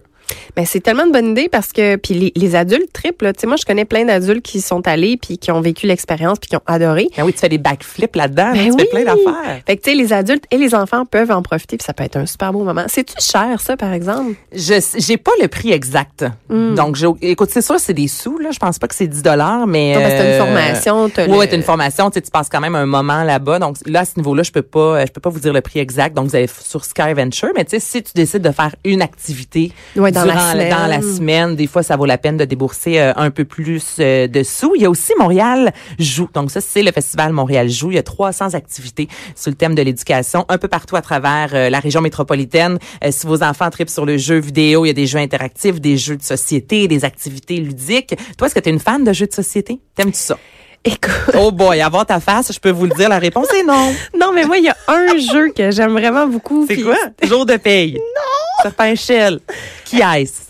Ben, 0.57 0.65
c'est 0.67 0.81
tellement 0.81 1.05
une 1.07 1.13
bonne 1.13 1.31
idée 1.31 1.49
parce 1.49 1.73
que 1.73 1.97
puis 1.97 2.15
les, 2.15 2.33
les 2.37 2.55
adultes 2.57 2.93
triplent. 2.93 3.33
Tu 3.33 3.41
sais, 3.41 3.47
moi, 3.47 3.57
je 3.57 3.65
connais 3.65 3.85
plein 3.85 4.05
d'adultes 4.05 4.43
qui 4.45 4.61
sont 4.61 4.87
allés 4.87 5.17
puis 5.17 5.39
qui 5.39 5.51
ont 5.51 5.61
vécu 5.61 5.87
l'expérience 5.87 6.39
puis 6.39 6.49
qui 6.51 6.57
ont 6.57 6.63
adoré. 6.67 7.09
Ben 7.17 7.25
oui, 7.25 7.33
tu 7.33 7.39
fais 7.39 7.49
des 7.49 7.59
backflips 7.59 8.17
là-dedans, 8.17 8.53
Ben 8.53 8.65
tu 8.67 8.71
oui. 8.73 8.77
fais 8.81 8.87
plein 8.87 9.05
d'affaires. 9.05 9.61
Fait 9.67 9.77
que, 9.77 9.83
tu 9.83 9.91
sais, 9.91 9.97
les 9.97 10.13
adultes 10.13 10.45
et 10.51 10.57
les 10.59 10.75
enfants 10.75 11.05
peuvent 11.07 11.31
en 11.31 11.43
profiter 11.43 11.77
puis 11.77 11.85
ça 11.85 11.93
peut 11.93 12.05
être 12.05 12.17
un 12.17 12.27
super 12.27 12.53
beau 12.53 12.65
moment. 12.65 12.85
C'est-tu 12.89 13.15
cher, 13.21 13.61
ça, 13.61 13.77
par 13.77 13.93
exemple? 13.93 14.35
Je 14.53 14.75
j'ai 14.99 15.17
pas 15.17 15.33
le 15.41 15.49
prix 15.49 15.73
exact. 15.73 16.25
Hmm. 16.49 16.75
Donc 16.75 16.97
écoute, 17.23 17.51
c'est 17.53 17.63
sûr 17.63 17.79
c'est 17.79 17.95
des 17.95 18.09
sous 18.09 18.39
là, 18.39 18.51
je 18.53 18.59
pense 18.59 18.79
pas 18.79 18.89
que 18.89 18.95
c'est 18.95 19.07
10 19.07 19.23
dollars 19.23 19.67
mais 19.67 19.95
Non, 19.95 20.01
parce 20.01 20.13
que 20.15 20.19
t'as 20.19 20.25
euh, 20.25 20.33
une 20.39 20.45
formation, 20.45 21.09
t'as 21.09 21.27
Ouais, 21.29 21.45
le- 21.47 21.51
t'as 21.51 21.57
une 21.57 21.63
formation, 21.63 22.11
tu 22.11 22.21
passes 22.33 22.49
quand 22.49 22.61
même 22.61 22.75
un 22.75 22.87
moment 22.87 23.23
là-bas. 23.25 23.59
Donc 23.59 23.77
là 23.87 24.01
à 24.01 24.05
ce 24.05 24.13
niveau-là, 24.17 24.43
je 24.43 24.51
peux 24.53 24.63
pas 24.63 25.05
je 25.07 25.11
peux 25.13 25.21
pas 25.21 25.31
vous 25.31 25.41
dire 25.41 25.53
le 25.53 25.61
prix 25.61 25.79
exact. 25.81 26.15
Donc 26.17 26.29
vous 26.29 26.37
allez 26.37 26.49
sur 26.49 26.85
Sky 26.85 27.13
Venture, 27.15 27.51
mais 27.55 27.65
tu 27.65 27.71
sais 27.71 27.81
si 27.81 28.03
tu 28.03 28.13
décides 28.15 28.43
de 28.43 28.51
faire 28.53 28.75
une 28.85 29.03
activité 29.03 29.73
Ouais, 29.97 30.13
dans 30.13 30.24
la 30.25 30.35
durant 30.35 30.53
semaine. 30.53 30.71
dans 30.71 30.87
la 30.87 31.03
semaine, 31.03 31.57
des 31.57 31.67
fois 31.67 31.83
ça 31.83 31.97
vaut 31.97 32.07
la 32.07 32.19
peine 32.19 32.37
de 32.37 32.45
débourser 32.45 33.01
euh, 33.01 33.13
un 33.17 33.31
peu 33.31 33.45
plus 33.45 33.97
euh, 34.01 34.27
de 34.27 34.43
sous. 34.43 34.73
Il 34.77 34.83
y 34.83 34.85
a 34.85 34.91
aussi 34.91 35.13
Montréal 35.19 35.73
joue. 35.99 36.29
Donc 36.33 36.51
ça 36.51 36.61
c'est 36.61 36.83
le 36.83 36.93
festival 36.93 37.33
Montréal 37.33 37.69
joue, 37.69 37.91
il 37.91 37.95
y 37.95 37.99
a 37.99 38.03
300 38.03 38.55
activités 38.55 39.09
sur 39.35 39.51
le 39.51 39.57
thème 39.57 39.75
de 39.75 39.83
l'éducation 39.83 40.45
un 40.49 40.59
peu 40.59 40.69
partout 40.69 40.97
à 40.97 41.03
travers 41.03 41.51
euh, 41.55 41.71
la 41.71 41.81
région 41.81 42.01
métropolitaine. 42.01 42.79
Si 43.11 43.27
vos 43.27 43.43
enfants 43.43 43.71
tripent 43.71 43.91
sur 43.91 44.07
le 44.07 44.17
jeu 44.17 44.39
vidéo, 44.39 44.85
il 44.85 44.89
y 44.89 44.91
a 44.91 44.95
des 44.95 45.07
jeux 45.07 45.19
interactifs, 45.19 45.81
des 45.81 45.97
jeux 45.97 46.17
de 46.17 46.23
société, 46.23 46.89
des 46.89 47.05
activités 47.05 47.57
ludiques. 47.57 48.15
Toi, 48.37 48.47
est-ce 48.47 48.55
que 48.55 48.61
tu 48.61 48.69
es 48.69 48.73
une 48.73 48.81
fan 48.81 49.05
de 49.05 49.13
jeux 49.13 49.27
de 49.27 49.33
société? 49.33 49.81
T'aimes-tu 49.95 50.19
ça? 50.19 50.39
Écoute, 50.87 51.35
Oh 51.39 51.51
boy, 51.51 51.81
avoir 51.81 52.05
ta 52.05 52.21
face, 52.21 52.53
je 52.53 52.61
peux 52.61 52.71
vous 52.71 52.85
le 52.85 52.95
dire, 52.95 53.09
la 53.09 53.19
réponse 53.19 53.51
est 53.55 53.63
non. 53.63 53.95
non, 54.21 54.33
mais 54.35 54.45
moi, 54.45 54.59
il 54.59 54.65
y 54.65 54.69
a 54.69 54.77
un 54.87 55.17
jeu 55.17 55.49
que 55.49 55.71
j'aime 55.71 55.93
vraiment 55.93 56.27
beaucoup. 56.27 56.67
C'est 56.69 56.83
quoi? 56.83 56.97
Jour 57.23 57.47
de 57.47 57.57
paye. 57.57 57.95
Non! 57.95 58.24
Serpent 58.65 58.95
Shell. 58.95 59.41
Qui 59.85 60.01
est-ce? 60.01 60.43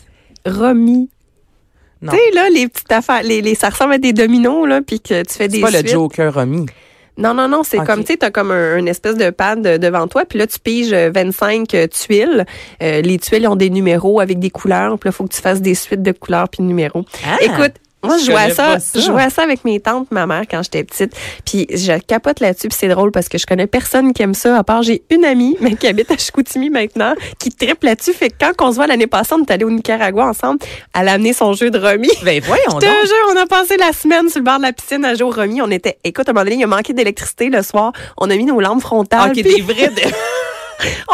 Romy. 0.46 1.08
Tu 2.02 2.11
sais, 2.11 2.31
là, 2.34 2.50
les 2.50 2.69
petites 2.69 2.93
affaires, 2.93 3.22
les, 3.22 3.40
les, 3.40 3.55
ça 3.55 3.70
ressemble 3.70 3.94
à 3.94 3.99
des 3.99 4.12
dominos, 4.12 4.69
là, 4.69 4.82
puis 4.82 5.00
que 5.00 5.22
tu 5.22 5.34
fais 5.34 5.49
des 5.49 5.56
C'est 5.56 5.62
pas 5.62 5.70
le. 5.82 5.87
Joker 5.88 6.34
Romy. 6.34 6.66
Non, 7.16 7.32
non, 7.32 7.49
non, 7.49 7.62
c'est 7.62 7.78
comme, 7.78 8.00
tu 8.00 8.08
sais, 8.12 8.16
t'as 8.19 8.31
comme 8.31 8.50
un, 8.50 8.76
une 8.76 8.88
espèce 8.88 9.16
de 9.16 9.31
pad 9.31 9.62
de- 9.62 9.76
devant 9.76 10.08
toi, 10.08 10.25
puis 10.25 10.38
là, 10.38 10.46
tu 10.49 10.58
piges 10.58 10.93
euh, 10.93 11.11
25 11.14 11.72
euh, 11.75 11.87
tuiles. 11.87 12.44
Euh, 12.82 13.00
les 13.02 13.19
tuiles 13.19 13.46
ont 13.46 13.55
des 13.56 13.70
numéros 13.70 14.19
avec 14.20 14.38
des 14.40 14.50
couleurs, 14.50 14.99
puis 14.99 15.08
là, 15.08 15.12
faut 15.12 15.25
que 15.25 15.32
tu 15.32 15.40
fasses 15.40 15.62
des 15.62 15.75
suites 15.76 16.02
de 16.02 16.11
couleurs 16.12 16.49
puis 16.49 16.62
de 16.62 16.66
numéros. 16.66 17.05
Ah! 17.25 17.37
Écoute, 17.40 17.75
moi, 18.04 18.18
je 18.18 18.24
jouais 18.24 18.34
à 18.34 18.50
ça, 18.50 18.76
je 18.94 19.00
jouais 19.00 19.22
à 19.22 19.30
ça 19.30 19.42
avec 19.42 19.64
mes 19.64 19.80
tantes, 19.80 20.08
ma 20.10 20.26
mère, 20.26 20.42
quand 20.50 20.62
j'étais 20.62 20.84
petite. 20.84 21.12
Puis 21.44 21.66
je 21.70 21.98
capote 21.98 22.40
là-dessus, 22.40 22.68
puis 22.68 22.76
c'est 22.80 22.88
drôle 22.88 23.10
parce 23.10 23.28
que 23.28 23.38
je 23.38 23.46
connais 23.46 23.66
personne 23.66 24.12
qui 24.12 24.22
aime 24.22 24.34
ça, 24.34 24.56
à 24.58 24.64
part 24.64 24.82
j'ai 24.82 25.02
une 25.10 25.24
amie, 25.24 25.56
mais 25.60 25.74
qui 25.76 25.86
habite 25.86 26.10
à 26.10 26.16
Chicoutimi 26.16 26.70
maintenant, 26.70 27.14
qui 27.38 27.50
tripe 27.50 27.82
là-dessus. 27.82 28.12
Fait 28.12 28.30
que 28.30 28.34
quand 28.40 28.52
on 28.66 28.70
se 28.70 28.76
voit 28.76 28.86
l'année 28.86 29.06
passée, 29.06 29.34
on 29.34 29.42
est 29.42 29.50
allé 29.50 29.64
au 29.64 29.70
Nicaragua 29.70 30.26
ensemble, 30.26 30.58
elle 30.98 31.08
a 31.08 31.12
amené 31.12 31.32
son 31.32 31.52
jeu 31.52 31.70
de 31.70 31.78
remis. 31.78 32.10
Ben 32.24 32.40
voyons 32.42 32.72
donc. 32.72 32.82
jure, 32.82 33.34
on 33.34 33.36
a 33.36 33.46
passé 33.46 33.76
la 33.76 33.92
semaine 33.92 34.28
sur 34.30 34.38
le 34.40 34.44
bord 34.44 34.56
de 34.58 34.62
la 34.62 34.72
piscine 34.72 35.04
à 35.04 35.14
jouer 35.14 35.24
au 35.24 35.30
remis. 35.30 35.60
On 35.60 35.70
était, 35.70 35.98
écoute, 36.04 36.26
à 36.28 36.30
un 36.30 36.34
moment 36.34 36.44
donné, 36.44 36.56
il 36.56 36.64
a 36.64 36.66
manqué 36.66 36.92
d'électricité 36.92 37.50
le 37.50 37.62
soir. 37.62 37.92
On 38.16 38.30
a 38.30 38.36
mis 38.36 38.44
nos 38.44 38.60
lampes 38.60 38.80
frontales. 38.80 39.28
Ok, 39.30 39.34
puis 39.34 39.42
des 39.42 39.60
vrais. 39.60 39.88
de- 39.90 40.02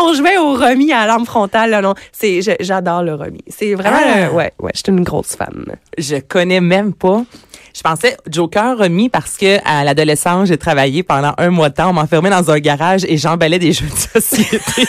on 0.00 0.12
jouait 0.14 0.38
au 0.38 0.52
remis 0.54 0.92
à 0.92 1.06
la 1.06 1.14
lampe 1.14 1.26
frontale. 1.26 1.70
Là, 1.70 1.80
non, 1.82 1.94
c'est, 2.12 2.40
j'adore 2.60 3.02
le 3.02 3.14
remis. 3.14 3.44
C'est 3.48 3.74
vraiment, 3.74 3.98
Ah. 4.02 4.18
euh, 4.18 4.30
ouais, 4.30 4.52
ouais, 4.58 4.70
je 4.74 4.80
suis 4.80 4.88
une 4.92 5.02
grosse 5.04 5.36
fan. 5.36 5.64
Je 5.98 6.16
connais 6.16 6.60
même 6.60 6.92
pas. 6.92 7.22
Je 7.74 7.82
pensais 7.82 8.16
Joker 8.28 8.78
Romy 8.78 9.08
parce 9.08 9.36
que 9.36 9.58
à 9.64 9.84
l'adolescence, 9.84 10.48
j'ai 10.48 10.58
travaillé 10.58 11.02
pendant 11.04 11.34
un 11.38 11.50
mois 11.50 11.68
de 11.68 11.74
temps. 11.74 11.90
On 11.90 11.92
m'enfermait 11.92 12.30
dans 12.30 12.50
un 12.50 12.58
garage 12.58 13.04
et 13.06 13.16
j'emballais 13.16 13.58
des 13.60 13.72
jeux 13.72 13.86
de 13.86 14.20
société. 14.20 14.86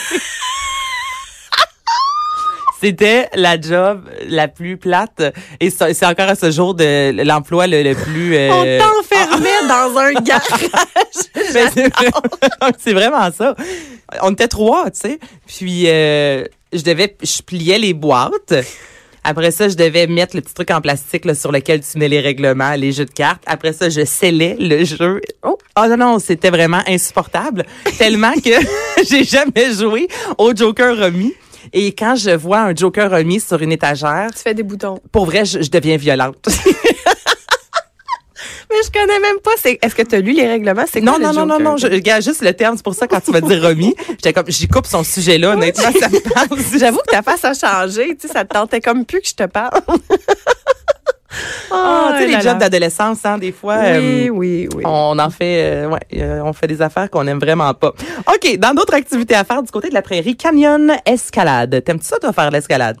C'était 2.82 3.28
la 3.34 3.60
job 3.60 4.08
la 4.28 4.48
plus 4.48 4.76
plate 4.76 5.22
et 5.60 5.70
c'est 5.70 6.04
encore 6.06 6.28
à 6.28 6.34
ce 6.34 6.50
jour 6.50 6.74
de 6.74 7.12
l'emploi 7.22 7.66
le, 7.68 7.82
le 7.82 7.94
plus. 7.94 8.34
euh, 8.34 8.50
On 8.50 8.84
t'enfermait 8.84 9.68
dans 9.68 9.96
un 9.98 10.12
garage. 10.22 11.52
Ben, 11.54 11.70
c'est 11.72 11.88
vraiment- 11.88 12.22
c'est 12.78 12.92
vraiment 12.92 13.30
ça. 13.32 13.54
On 14.22 14.32
était 14.32 14.48
trois, 14.48 14.90
tu 14.90 14.98
sais. 15.00 15.18
Puis 15.46 15.84
euh, 15.86 16.44
je 16.72 16.82
devais, 16.82 17.16
je 17.22 17.42
pliais 17.42 17.78
les 17.78 17.94
boîtes. 17.94 18.54
Après 19.24 19.52
ça, 19.52 19.68
je 19.68 19.76
devais 19.76 20.08
mettre 20.08 20.34
le 20.34 20.42
petit 20.42 20.52
truc 20.54 20.72
en 20.72 20.80
plastique 20.80 21.24
là, 21.24 21.36
sur 21.36 21.52
lequel 21.52 21.80
tu 21.82 21.96
mets 21.98 22.08
les 22.08 22.18
règlements, 22.18 22.72
les 22.74 22.90
jeux 22.90 23.04
de 23.04 23.12
cartes. 23.12 23.42
Après 23.46 23.72
ça, 23.72 23.88
je 23.88 24.04
scellais 24.04 24.56
le 24.58 24.84
jeu. 24.84 25.20
Oh, 25.44 25.56
oh 25.78 25.86
non, 25.86 25.96
non, 25.96 26.18
c'était 26.18 26.50
vraiment 26.50 26.82
insupportable. 26.88 27.64
tellement 27.98 28.32
que 28.32 28.50
j'ai 29.08 29.22
jamais 29.22 29.72
joué 29.72 30.08
au 30.38 30.52
Joker 30.52 30.96
remis. 30.98 31.32
Et 31.72 31.92
quand 31.92 32.16
je 32.16 32.30
vois 32.30 32.60
un 32.60 32.74
Joker 32.74 33.10
remis 33.10 33.40
sur 33.40 33.60
une 33.62 33.72
étagère, 33.72 34.28
tu 34.34 34.42
fais 34.42 34.54
des 34.54 34.62
boutons. 34.62 35.00
pour 35.10 35.26
vrai, 35.26 35.44
je, 35.44 35.62
je 35.62 35.70
deviens 35.70 35.96
violente. 35.96 36.48
Mais 38.70 38.78
je 38.86 38.90
connais 38.90 39.20
même 39.20 39.38
pas. 39.44 39.50
C'est, 39.60 39.78
est-ce 39.82 39.94
que 39.94 40.00
tu 40.02 40.14
as 40.14 40.20
lu 40.20 40.32
les 40.32 40.46
règlements? 40.46 40.84
C'est 40.90 41.02
Non, 41.02 41.12
quoi, 41.16 41.20
non, 41.24 41.30
le 41.30 41.36
non, 41.36 41.46
non, 41.58 41.60
non, 41.72 41.76
je 41.76 41.86
regarde 41.86 42.22
juste 42.22 42.40
le 42.42 42.54
terme. 42.54 42.74
C'est 42.76 42.82
pour 42.82 42.94
ça, 42.94 43.06
quand 43.06 43.20
tu 43.20 43.30
vas 43.30 43.42
dire 43.42 43.60
remis, 43.62 43.94
j'étais 44.08 44.32
comme, 44.32 44.46
j'y 44.48 44.66
coupe 44.66 44.86
son 44.86 45.04
sujet-là. 45.04 45.50
Honnêtement, 45.50 45.92
ça 46.00 46.08
me 46.08 46.20
parle. 46.20 46.58
J'avoue 46.78 47.00
que 47.06 47.10
ta 47.12 47.20
face 47.20 47.44
a 47.44 47.52
changé. 47.52 48.16
Tu 48.18 48.26
sais, 48.26 48.32
ça 48.32 48.44
te 48.46 48.54
tentait 48.54 48.80
comme 48.80 49.04
plus 49.04 49.20
que 49.20 49.28
je 49.28 49.34
te 49.34 49.44
parle. 49.44 49.78
Ah, 51.70 52.10
tu 52.12 52.18
sais, 52.18 52.26
les 52.26 52.32
là 52.32 52.40
jobs 52.40 52.58
d'adolescence, 52.58 53.24
hein, 53.24 53.38
des 53.38 53.52
fois. 53.52 53.76
Oui, 53.78 54.26
euh, 54.26 54.28
oui, 54.28 54.68
oui. 54.74 54.82
On 54.86 55.18
en 55.18 55.30
fait, 55.30 55.62
euh, 55.62 55.88
ouais, 55.88 56.00
euh, 56.16 56.40
on 56.44 56.52
fait 56.52 56.66
des 56.66 56.82
affaires 56.82 57.10
qu'on 57.10 57.26
aime 57.26 57.38
vraiment 57.38 57.72
pas. 57.74 57.92
OK, 58.28 58.58
dans 58.58 58.74
d'autres 58.74 58.94
activités 58.94 59.34
à 59.34 59.44
faire 59.44 59.62
du 59.62 59.70
côté 59.70 59.88
de 59.88 59.94
la 59.94 60.02
prairie, 60.02 60.36
canyon 60.36 60.92
escalade. 61.06 61.82
T'aimes-tu 61.84 62.06
ça, 62.06 62.18
toi, 62.18 62.32
faire 62.32 62.50
l'escalade? 62.50 62.98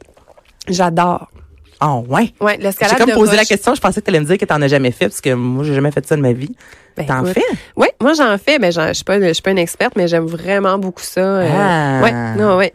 J'adore. 0.68 1.28
Oh, 1.84 2.04
ouais? 2.08 2.32
Ouais, 2.40 2.56
J'ai 2.58 2.62
l'escalade 2.64 2.98
comme 2.98 3.10
de 3.10 3.14
posé 3.14 3.36
la 3.36 3.44
question, 3.44 3.74
je 3.74 3.80
pensais 3.80 4.00
que 4.00 4.04
tu 4.04 4.10
allais 4.10 4.20
me 4.20 4.26
dire 4.26 4.38
que 4.38 4.44
t'en 4.44 4.62
as 4.62 4.68
jamais 4.68 4.92
fait, 4.92 5.06
parce 5.06 5.20
que 5.20 5.34
moi, 5.34 5.64
j'ai 5.64 5.74
jamais 5.74 5.90
fait 5.90 6.06
ça 6.06 6.16
de 6.16 6.20
ma 6.20 6.32
vie. 6.32 6.54
Ben, 6.96 7.06
T'en 7.06 7.24
fais? 7.24 7.42
Oui, 7.76 7.88
moi 8.00 8.12
j'en 8.12 8.36
fais, 8.36 8.58
mais 8.58 8.70
je 8.70 8.92
suis 8.92 9.04
pas, 9.04 9.18
je 9.18 9.32
suis 9.32 9.42
pas 9.42 9.50
une 9.50 9.58
experte, 9.58 9.94
mais 9.96 10.06
j'aime 10.08 10.26
vraiment 10.26 10.78
beaucoup 10.78 11.02
ça. 11.02 11.40
Ah. 11.40 12.02
ouais, 12.02 12.12
non, 12.36 12.56
ouais, 12.58 12.72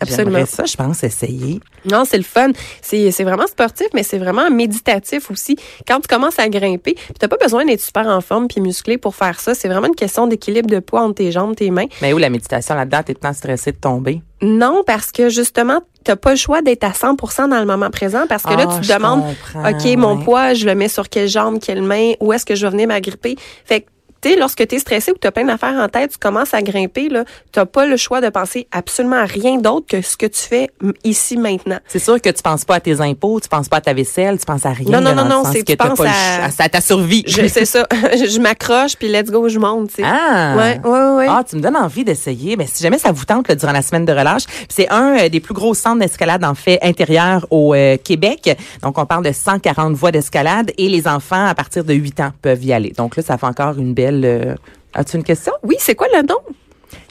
absolument. 0.00 0.44
Ça, 0.46 0.64
je 0.64 0.76
pense, 0.76 1.02
essayer. 1.04 1.60
Non, 1.90 2.04
c'est 2.04 2.16
le 2.18 2.22
fun. 2.22 2.50
C'est 2.80 3.10
c'est 3.10 3.24
vraiment 3.24 3.46
sportif, 3.46 3.86
mais 3.94 4.02
c'est 4.02 4.18
vraiment 4.18 4.50
méditatif 4.50 5.30
aussi. 5.30 5.56
Quand 5.86 6.00
tu 6.00 6.08
commences 6.08 6.38
à 6.38 6.48
grimper, 6.48 6.94
puis 6.94 7.14
t'as 7.18 7.28
pas 7.28 7.36
besoin 7.36 7.64
d'être 7.64 7.80
super 7.80 8.06
en 8.06 8.20
forme 8.20 8.48
puis 8.48 8.60
musclé 8.60 8.98
pour 8.98 9.14
faire 9.14 9.38
ça. 9.40 9.54
C'est 9.54 9.68
vraiment 9.68 9.88
une 9.88 9.94
question 9.94 10.26
d'équilibre 10.26 10.68
de 10.68 10.78
poids 10.80 11.02
entre 11.02 11.14
tes 11.16 11.32
jambes, 11.32 11.54
tes 11.56 11.70
mains. 11.70 11.86
Mais 12.00 12.12
où 12.12 12.18
la 12.18 12.30
méditation 12.30 12.74
là-dedans, 12.74 13.02
t'es 13.04 13.14
tant 13.14 13.32
stressé 13.32 13.72
de 13.72 13.76
tomber? 13.76 14.22
Non, 14.40 14.82
parce 14.84 15.12
que 15.12 15.28
justement, 15.28 15.80
t'as 16.02 16.16
pas 16.16 16.30
le 16.30 16.36
choix 16.36 16.62
d'être 16.62 16.82
à 16.82 16.90
100% 16.90 17.48
dans 17.48 17.60
le 17.60 17.64
moment 17.66 17.90
présent 17.90 18.24
parce 18.28 18.42
que 18.42 18.50
là, 18.54 18.66
Ah, 18.68 18.78
tu 18.80 18.88
te 18.88 18.92
demandes, 18.92 19.22
OK, 19.54 19.96
mon 19.96 20.16
ouais. 20.18 20.24
poids, 20.24 20.54
je 20.54 20.66
le 20.66 20.74
mets 20.74 20.88
sur 20.88 21.08
quelle 21.08 21.28
jambe, 21.28 21.60
quelle 21.60 21.82
main, 21.82 22.12
où 22.18 22.32
est-ce 22.32 22.44
que 22.44 22.56
je 22.56 22.66
vais 22.66 22.70
venir 22.72 22.88
m'agripper? 22.88 23.36
Fait 23.64 23.82
que, 23.82 23.86
tu 23.86 23.91
sais, 24.30 24.36
lorsque 24.36 24.66
tu 24.66 24.74
es 24.74 24.78
stressé 24.78 25.10
ou 25.10 25.14
que 25.14 25.20
tu 25.20 25.26
as 25.26 25.32
plein 25.32 25.44
d'affaires 25.44 25.74
en 25.74 25.88
tête, 25.88 26.12
tu 26.12 26.18
commences 26.18 26.54
à 26.54 26.62
grimper, 26.62 27.08
là, 27.08 27.24
tu 27.52 27.60
pas 27.66 27.86
le 27.86 27.96
choix 27.96 28.20
de 28.20 28.28
penser 28.28 28.66
absolument 28.72 29.16
à 29.16 29.24
rien 29.24 29.56
d'autre 29.58 29.86
que 29.88 30.02
ce 30.02 30.16
que 30.16 30.26
tu 30.26 30.40
fais 30.40 30.70
ici, 31.04 31.36
maintenant. 31.36 31.78
C'est 31.88 31.98
sûr 31.98 32.20
que 32.20 32.28
tu 32.30 32.42
penses 32.42 32.64
pas 32.64 32.76
à 32.76 32.80
tes 32.80 33.00
impôts, 33.00 33.40
tu 33.40 33.48
penses 33.48 33.68
pas 33.68 33.76
à 33.78 33.80
ta 33.80 33.92
vaisselle, 33.92 34.38
tu 34.38 34.44
penses 34.44 34.66
à 34.66 34.70
rien. 34.70 34.90
Non, 34.90 35.00
non, 35.00 35.14
non, 35.14 35.24
non, 35.28 35.44
c'est- 35.44 35.62
que 35.62 35.72
tu 35.72 35.76
penses 35.76 35.98
pas 35.98 36.08
à- 36.08 36.62
à 36.64 36.68
ta 36.68 36.80
survie. 36.80 37.24
Je- 37.26 37.46
C'est 37.48 37.64
ça. 37.64 37.86
je 38.12 38.38
m'accroche, 38.40 38.96
puis 38.96 39.08
let's 39.08 39.30
go, 39.30 39.48
je 39.48 39.58
monte, 39.58 39.88
tu 39.90 39.96
sais. 39.96 40.02
Ah! 40.04 40.54
Ouais, 40.56 40.80
ouais, 40.84 41.14
ouais. 41.16 41.26
Ah, 41.28 41.42
tu 41.48 41.56
me 41.56 41.60
donnes 41.60 41.76
envie 41.76 42.04
d'essayer. 42.04 42.56
Mais 42.56 42.66
si 42.66 42.82
jamais 42.82 42.98
ça 42.98 43.12
vous 43.12 43.24
tente 43.24 43.48
là, 43.48 43.54
durant 43.54 43.72
la 43.72 43.82
semaine 43.82 44.04
de 44.04 44.12
relâche, 44.12 44.42
c'est 44.68 44.88
un 44.90 45.16
euh, 45.18 45.28
des 45.28 45.40
plus 45.40 45.54
gros 45.54 45.74
centres 45.74 46.00
d'escalade 46.00 46.44
en 46.44 46.54
fait 46.54 46.78
intérieur 46.82 47.46
au 47.50 47.74
euh, 47.74 47.96
Québec. 48.02 48.56
Donc 48.82 48.98
on 48.98 49.06
parle 49.06 49.24
de 49.24 49.32
140 49.32 49.94
voies 49.94 50.10
d'escalade 50.12 50.72
et 50.78 50.88
les 50.88 51.06
enfants 51.08 51.46
à 51.46 51.54
partir 51.54 51.84
de 51.84 51.94
8 51.94 52.20
ans 52.20 52.32
peuvent 52.42 52.64
y 52.64 52.72
aller. 52.72 52.92
Donc 52.96 53.16
là, 53.16 53.22
ça 53.22 53.38
fait 53.38 53.46
encore 53.46 53.78
une 53.78 53.94
belle. 53.94 54.11
Euh, 54.24 54.54
As-tu 54.94 55.16
une 55.16 55.24
question? 55.24 55.52
Oui, 55.62 55.76
c'est 55.78 55.94
quoi 55.94 56.08
le 56.14 56.22
nom? 56.22 56.38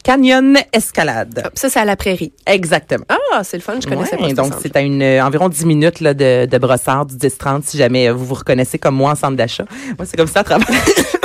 Canyon 0.04 0.58
Escalade. 0.74 1.50
Ça, 1.54 1.70
c'est 1.70 1.80
à 1.80 1.86
la 1.86 1.96
prairie. 1.96 2.34
Exactement. 2.46 3.06
Ah, 3.10 3.44
c'est 3.44 3.58
le 3.58 3.64
fun, 3.64 3.76
je 3.82 3.88
connaissais 3.88 4.16
Ouais, 4.20 4.34
pas 4.34 4.42
donc, 4.44 4.54
c'est 4.62 4.76
à 4.76 4.82
une, 4.82 5.02
euh, 5.02 5.24
environ 5.24 5.48
10 5.50 5.66
minutes 5.66 6.00
là, 6.00 6.14
de, 6.14 6.46
de 6.46 6.58
Brossard, 6.58 7.06
du 7.06 7.16
10-30, 7.16 7.64
si 7.64 7.78
jamais 7.78 8.10
euh, 8.10 8.14
vous 8.14 8.26
vous 8.26 8.36
reconnaissez 8.36 8.80
comme 8.80 8.96
moi 8.96 9.12
en 9.12 9.16
centre 9.16 9.36
d'achat. 9.38 9.66
Moi, 9.98 10.06
c'est 10.06 10.18
comme 10.18 10.28
ça 10.28 10.40
à 10.40 10.44
travers. 10.44 10.68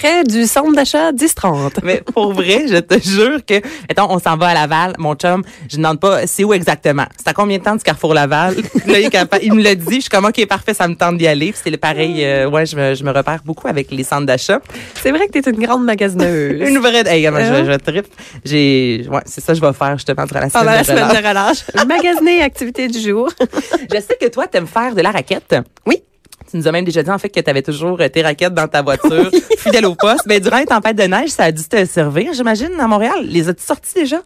Près 0.00 0.24
du 0.24 0.46
centre 0.46 0.72
d'achat 0.72 1.12
10-30. 1.12 1.80
Mais 1.82 2.00
pour 2.14 2.32
vrai, 2.32 2.64
je 2.68 2.76
te 2.78 2.98
jure 3.06 3.44
que, 3.44 3.54
mettons, 3.88 4.06
on 4.10 4.18
s'en 4.18 4.36
va 4.38 4.48
à 4.48 4.54
Laval, 4.54 4.94
mon 4.98 5.14
chum, 5.14 5.42
je 5.70 5.76
ne 5.76 5.82
demande 5.82 6.00
pas 6.00 6.26
c'est 6.26 6.42
où 6.42 6.54
exactement. 6.54 7.04
C'est 7.18 7.28
à 7.28 7.34
combien 7.34 7.58
de 7.58 7.62
temps 7.62 7.76
du 7.76 7.82
Carrefour 7.82 8.14
Laval? 8.14 8.54
Là, 8.86 8.98
il, 8.98 9.10
il 9.42 9.52
me 9.52 9.62
l'a 9.62 9.74
dit, 9.74 9.96
je 9.96 10.00
suis 10.00 10.08
comme, 10.08 10.24
OK, 10.24 10.46
parfait, 10.46 10.72
ça 10.72 10.88
me 10.88 10.94
tente 10.94 11.18
d'y 11.18 11.26
aller. 11.26 11.52
C'est 11.54 11.76
pareil, 11.76 12.24
euh, 12.24 12.48
ouais, 12.48 12.64
je 12.64 12.76
me, 12.76 12.94
je 12.94 13.04
me 13.04 13.10
repère 13.10 13.40
beaucoup 13.44 13.68
avec 13.68 13.90
les 13.90 14.02
centres 14.04 14.24
d'achat. 14.26 14.60
C'est 15.02 15.10
vrai 15.10 15.26
que 15.28 15.38
t'es 15.38 15.50
une 15.50 15.62
grande 15.62 15.84
magasineuse. 15.84 16.60
Une 16.70 16.78
vraie, 16.78 17.02
hey, 17.06 17.28
moi, 17.28 17.40
Hein? 17.40 17.64
je, 17.66 17.72
je 17.72 17.76
tripe. 17.76 18.06
J'ai, 18.44 19.06
ouais, 19.10 19.20
c'est 19.26 19.42
ça 19.42 19.52
que 19.52 19.58
je 19.60 19.64
vais 19.66 19.72
faire 19.74 19.98
justement 19.98 20.24
durant 20.24 20.40
la 20.40 20.48
semaine 20.48 20.64
Pendant 20.64 20.72
la 20.76 20.80
de 20.82 20.86
semaine 20.86 21.04
relâche. 21.04 21.22
de 21.22 21.28
relâche. 21.28 21.86
Magasiner 21.86 22.42
activité 22.42 22.88
du 22.88 23.00
jour. 23.00 23.28
Je 23.92 24.00
sais 24.00 24.16
que 24.20 24.28
toi, 24.28 24.46
t'aimes 24.46 24.66
faire 24.66 24.94
de 24.94 25.02
la 25.02 25.10
raquette. 25.10 25.54
Oui. 25.86 26.02
Tu 26.50 26.56
nous 26.56 26.66
as 26.66 26.72
même 26.72 26.84
déjà 26.84 27.02
dit, 27.02 27.10
en 27.10 27.18
fait, 27.18 27.28
que 27.28 27.40
tu 27.40 27.50
avais 27.50 27.62
toujours 27.62 28.00
euh, 28.00 28.08
tes 28.08 28.22
raquettes 28.22 28.54
dans 28.54 28.66
ta 28.66 28.82
voiture, 28.82 29.30
fidèle 29.58 29.86
au 29.86 29.94
poste. 29.94 30.24
Mais 30.26 30.40
durant 30.40 30.58
les 30.58 30.66
tempêtes 30.66 30.96
de 30.96 31.04
neige, 31.04 31.30
ça 31.30 31.44
a 31.44 31.52
dû 31.52 31.62
te 31.62 31.84
servir, 31.84 32.32
j'imagine, 32.34 32.72
à 32.78 32.86
Montréal. 32.86 33.24
Les 33.24 33.48
as-tu 33.48 33.62
sortis 33.62 33.94
déjà? 33.94 34.20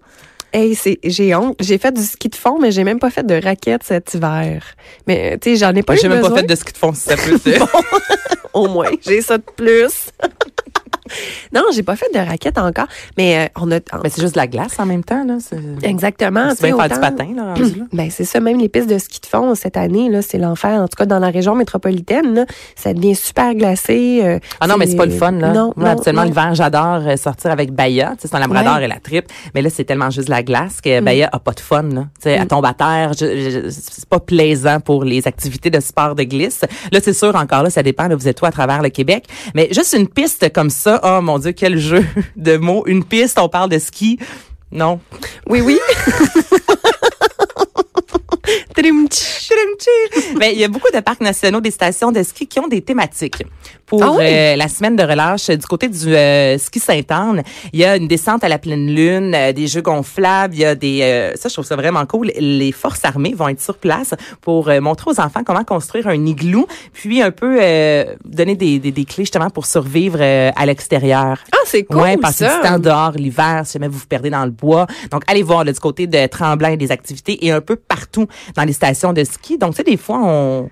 Hey, 0.52 0.74
c'est, 0.74 0.98
j'ai 1.02 1.34
honte. 1.34 1.56
J'ai 1.60 1.78
fait 1.78 1.92
du 1.92 2.02
ski 2.02 2.28
de 2.28 2.36
fond, 2.36 2.58
mais 2.60 2.70
j'ai 2.70 2.84
même 2.84 3.00
pas 3.00 3.10
fait 3.10 3.26
de 3.26 3.42
raquettes 3.42 3.82
cet 3.82 4.14
hiver. 4.14 4.64
Mais, 5.06 5.36
tu 5.38 5.50
sais, 5.50 5.56
j'en 5.56 5.74
ai 5.74 5.82
pas 5.82 5.94
eu 5.94 5.98
J'ai 5.98 6.08
même 6.08 6.22
pas 6.22 6.34
fait 6.34 6.44
de 6.44 6.54
ski 6.54 6.72
de 6.72 6.78
fond, 6.78 6.94
si 6.94 7.00
ça 7.00 7.16
peut 7.16 7.38
te... 7.44 7.50
Au 8.54 8.68
moins, 8.68 8.90
j'ai 9.04 9.20
ça 9.20 9.36
de 9.36 9.42
plus. 9.42 10.12
Non, 11.52 11.62
j'ai 11.74 11.82
pas 11.82 11.96
fait 11.96 12.12
de 12.14 12.18
raquettes 12.18 12.58
encore, 12.58 12.86
mais 13.16 13.38
euh, 13.46 13.60
on 13.60 13.70
a 13.72 13.76
Mais 14.02 14.10
c'est 14.10 14.20
juste 14.22 14.34
de 14.34 14.40
la 14.40 14.46
glace 14.46 14.78
en 14.78 14.86
même 14.86 15.04
temps, 15.04 15.24
là. 15.24 15.38
Exactement. 15.82 16.50
c'est 16.56 16.66
bien 16.66 16.76
faire 16.76 16.88
du 16.94 17.00
patin, 17.00 17.28
là, 17.36 17.54
rendu 17.54 17.74
là. 17.78 17.84
Ben 17.92 18.10
c'est 18.10 18.24
ça, 18.24 18.40
même 18.40 18.58
les 18.58 18.68
pistes 18.68 18.88
de 18.90 18.98
ski 18.98 19.20
de 19.20 19.26
fond 19.26 19.54
cette 19.54 19.76
année 19.76 20.08
là, 20.10 20.22
c'est 20.22 20.38
l'enfer. 20.38 20.80
En 20.80 20.88
tout 20.88 20.96
cas, 20.96 21.06
dans 21.06 21.18
la 21.18 21.30
région 21.30 21.54
métropolitaine, 21.54 22.34
là, 22.34 22.46
ça 22.76 22.92
devient 22.92 23.14
super 23.14 23.54
glacé. 23.54 24.20
euh, 24.22 24.38
Ah 24.60 24.66
non, 24.66 24.76
mais 24.76 24.86
c'est 24.86 24.96
pas 24.96 25.06
le 25.06 25.12
fun, 25.12 25.32
là. 25.32 25.52
Non, 25.52 25.72
Moi, 25.76 25.94
non, 25.94 26.12
non. 26.12 26.22
l'hiver, 26.24 26.54
j'adore 26.54 27.02
euh, 27.06 27.16
sortir 27.16 27.50
avec 27.50 27.72
Baya. 27.72 28.12
Tu 28.16 28.22
sais, 28.22 28.28
c'est 28.28 28.36
un 28.36 28.40
labrador 28.40 28.76
Ouais. 28.76 28.84
et 28.84 28.88
la 28.88 28.98
tripe. 29.00 29.26
Mais 29.54 29.62
là, 29.62 29.70
c'est 29.70 29.84
tellement 29.84 30.10
juste 30.10 30.26
de 30.28 30.32
la 30.32 30.42
glace 30.42 30.80
que 30.80 31.00
Baya 31.00 31.28
a 31.32 31.38
pas 31.38 31.52
de 31.52 31.60
fun, 31.60 31.82
là. 31.82 32.02
Tu 32.16 32.22
sais, 32.24 32.30
elle 32.32 32.46
tombe 32.48 32.64
à 32.66 32.74
terre. 32.74 33.12
c'est 33.16 34.08
pas 34.08 34.20
plaisant 34.20 34.80
pour 34.80 35.04
les 35.04 35.26
activités 35.28 35.70
de 35.70 35.80
sport 35.80 36.14
de 36.14 36.22
glisse. 36.24 36.60
Là, 36.92 37.00
c'est 37.02 37.12
sûr, 37.12 37.34
encore 37.36 37.62
là, 37.62 37.70
ça 37.70 37.82
dépend, 37.82 38.08
là, 38.08 38.16
vous 38.16 38.28
êtes 38.28 38.40
où 38.42 38.46
à 38.46 38.50
travers 38.50 38.82
le 38.82 38.88
Québec. 38.88 39.24
Mais 39.54 39.68
juste 39.72 39.94
une 39.96 40.08
piste 40.08 40.52
comme 40.52 40.70
ça, 40.70 41.00
oh 41.04 41.20
mon 41.20 41.38
Dieu, 41.38 41.52
quel 41.52 41.78
jeu 41.78 42.04
de 42.36 42.56
mots. 42.56 42.84
Une 42.86 43.04
piste, 43.04 43.38
on 43.38 43.48
parle 43.48 43.70
de 43.70 43.78
ski. 43.78 44.18
Non. 44.72 44.98
Oui, 45.46 45.60
oui. 45.60 45.78
Mais 50.44 50.52
il 50.52 50.58
y 50.60 50.64
a 50.64 50.68
beaucoup 50.68 50.90
de 50.94 51.00
parcs 51.00 51.22
nationaux, 51.22 51.62
des 51.62 51.70
stations 51.70 52.12
de 52.12 52.22
ski 52.22 52.46
qui 52.46 52.60
ont 52.60 52.68
des 52.68 52.82
thématiques. 52.82 53.42
Pour 53.86 54.02
Ah 54.02 54.12
oui? 54.12 54.24
euh, 54.26 54.56
la 54.56 54.68
semaine 54.68 54.94
de 54.94 55.02
relâche 55.02 55.48
euh, 55.48 55.56
du 55.56 55.64
côté 55.64 55.88
du 55.88 56.14
euh, 56.14 56.58
ski 56.58 56.80
Sainte-Anne, 56.80 57.42
il 57.72 57.80
y 57.80 57.84
a 57.86 57.96
une 57.96 58.08
descente 58.08 58.44
à 58.44 58.48
la 58.50 58.58
pleine 58.58 58.86
lune, 58.94 59.34
euh, 59.34 59.52
des 59.52 59.66
jeux 59.68 59.80
gonflables, 59.80 60.54
il 60.54 60.60
y 60.60 60.64
a 60.66 60.74
des 60.74 61.00
euh, 61.00 61.32
ça 61.36 61.48
je 61.48 61.54
trouve 61.54 61.64
ça 61.64 61.76
vraiment 61.76 62.04
cool. 62.04 62.30
Les 62.38 62.72
forces 62.72 63.02
armées 63.06 63.32
vont 63.34 63.48
être 63.48 63.62
sur 63.62 63.78
place 63.78 64.12
pour 64.42 64.68
euh, 64.68 64.80
montrer 64.82 65.10
aux 65.12 65.18
enfants 65.20 65.44
comment 65.46 65.64
construire 65.64 66.08
un 66.08 66.26
igloo, 66.26 66.66
puis 66.92 67.22
un 67.22 67.30
peu 67.30 67.56
euh, 67.62 68.04
donner 68.26 68.54
des, 68.54 68.78
des, 68.78 68.92
des 68.92 69.04
clés 69.06 69.24
justement 69.24 69.48
pour 69.48 69.64
survivre 69.64 70.18
euh, 70.20 70.50
à 70.56 70.66
l'extérieur. 70.66 71.38
Ah, 71.52 71.56
c'est 71.64 71.84
cool 71.84 72.02
ouais, 72.02 72.16
passer 72.18 72.44
ça. 72.44 72.56
du 72.60 72.68
temps 72.68 72.78
dehors 72.78 73.12
l'hiver, 73.12 73.62
si 73.64 73.74
jamais 73.74 73.88
vous 73.88 73.98
vous 73.98 74.06
perdez 74.06 74.28
dans 74.28 74.44
le 74.44 74.50
bois. 74.50 74.86
Donc, 75.10 75.22
allez 75.26 75.42
voir 75.42 75.64
là, 75.64 75.72
du 75.72 75.80
côté 75.80 76.06
de 76.06 76.26
Tremblant 76.26 76.68
et 76.68 76.76
des 76.76 76.90
activités 76.92 77.46
et 77.46 77.50
un 77.50 77.62
peu 77.62 77.76
partout 77.76 78.26
dans 78.56 78.64
les 78.64 78.74
stations 78.74 79.14
de 79.14 79.24
ski. 79.24 79.56
Donc, 79.56 79.70
tu 79.72 79.76
sais, 79.78 79.82
des 79.84 79.96
fois, 79.96 80.18
on, 80.22 80.33
on 80.34 80.70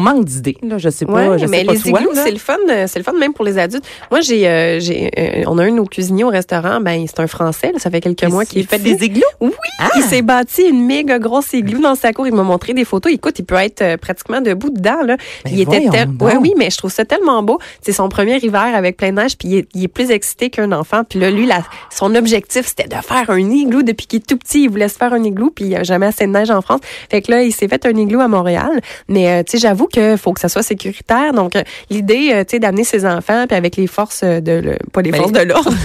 manque 0.00 0.24
d'idées. 0.24 0.56
Là, 0.62 0.78
je 0.78 0.88
sais 0.90 1.06
pas, 1.06 1.12
Ouais, 1.28 1.38
je 1.38 1.44
sais 1.46 1.50
mais 1.50 1.64
pas 1.64 1.72
les 1.72 1.80
toi, 1.80 2.00
igloos, 2.00 2.12
c'est 2.14 2.30
le 2.30 2.38
fun, 2.38 2.56
euh, 2.68 2.84
c'est 2.86 2.98
le 2.98 3.04
fun 3.04 3.12
même 3.12 3.32
pour 3.32 3.44
les 3.44 3.58
adultes. 3.58 3.84
Moi, 4.10 4.20
j'ai, 4.20 4.46
euh, 4.46 4.80
j'ai, 4.80 5.10
euh, 5.18 5.44
on 5.46 5.56
a 5.58 5.64
un 5.64 5.70
de 5.70 5.76
nos 5.76 5.84
cuisiniers 5.86 6.24
au 6.24 6.28
restaurant, 6.28 6.80
ben 6.80 7.04
c'est 7.06 7.20
un 7.20 7.26
Français, 7.26 7.72
là, 7.72 7.78
ça 7.78 7.90
fait 7.90 8.00
quelques 8.00 8.24
mois 8.24 8.44
qu'il 8.44 8.60
Il 8.60 8.66
fait 8.66 8.78
des 8.78 9.02
igloos? 9.04 9.22
Oui, 9.40 9.50
Ah! 9.80 9.88
il 9.96 10.02
s'est 10.02 10.22
bâti 10.22 10.62
une 10.62 10.84
méga 10.84 11.18
grosse 11.18 11.52
igloo 11.52 11.80
dans 11.80 11.94
sa 11.94 12.12
cour. 12.12 12.26
Il 12.26 12.34
m'a 12.34 12.42
montré 12.42 12.74
des 12.74 12.84
photos. 12.84 13.12
Écoute, 13.12 13.38
il 13.38 13.44
peut 13.44 13.54
être 13.56 13.80
euh, 13.82 13.96
pratiquement 13.96 14.40
debout 14.40 14.70
dedans. 14.70 15.02
Là. 15.04 15.16
Ben 15.44 15.50
il 15.52 15.60
était 15.60 15.88
tel... 15.90 16.08
ouais, 16.20 16.36
oui, 16.36 16.52
mais 16.56 16.68
je 16.70 16.76
trouve 16.76 16.92
ça 16.92 17.04
tellement 17.04 17.42
beau. 17.42 17.58
C'est 17.80 17.92
son 17.92 18.08
premier 18.08 18.36
hiver 18.38 18.70
avec 18.74 18.96
plein 18.96 19.10
de 19.10 19.16
neige, 19.20 19.36
puis 19.38 19.48
il 19.48 19.56
est, 19.58 19.68
il 19.74 19.84
est 19.84 19.88
plus 19.88 20.10
excité 20.10 20.50
qu'un 20.50 20.72
enfant. 20.72 21.02
Puis 21.08 21.18
là, 21.18 21.30
lui, 21.30 21.46
la- 21.46 21.62
son 21.90 22.14
objectif, 22.14 22.66
c'était 22.66 22.88
de 22.88 23.00
faire 23.02 23.30
un 23.30 23.38
igloo 23.38 23.82
depuis 23.82 24.06
qu'il 24.06 24.18
est 24.20 24.26
tout 24.26 24.36
petit. 24.36 24.64
Il 24.64 24.70
voulait 24.70 24.88
se 24.88 24.96
faire 24.96 25.12
un 25.12 25.22
igloo, 25.22 25.50
puis 25.54 25.64
il 25.64 25.68
n'y 25.68 25.76
a 25.76 25.82
jamais 25.84 26.06
assez 26.06 26.26
de 26.26 26.32
neige 26.32 26.50
en 26.50 26.60
France. 26.60 26.80
Fait 27.10 27.22
que 27.22 27.30
là, 27.30 27.42
il 27.42 27.52
s'est 27.52 27.68
fait 27.68 27.86
un 27.86 27.96
igloo 27.96 28.20
à 28.20 28.28
Montréal. 28.28 28.80
Mais 29.08 29.28
euh, 29.30 29.42
tu 29.44 29.52
sais, 29.52 29.58
j'avoue 29.78 29.86
qu'il 29.88 30.18
faut 30.18 30.32
que 30.32 30.40
ça 30.40 30.48
soit 30.48 30.62
sécuritaire. 30.62 31.32
Donc, 31.32 31.54
euh, 31.56 31.62
l'idée, 31.90 32.30
euh, 32.32 32.44
tu 32.44 32.52
sais, 32.52 32.58
d'amener 32.58 32.84
ses 32.84 33.06
enfants, 33.06 33.44
puis 33.46 33.56
avec 33.56 33.76
les 33.76 33.86
forces 33.86 34.22
euh, 34.24 34.40
de, 34.40 34.52
le- 34.52 34.76
pas 34.92 35.02
les 35.02 35.10
Ben, 35.12 35.18
forces 35.18 35.32
les- 35.32 35.44
de 35.44 35.48
l'ordre. 35.52 35.70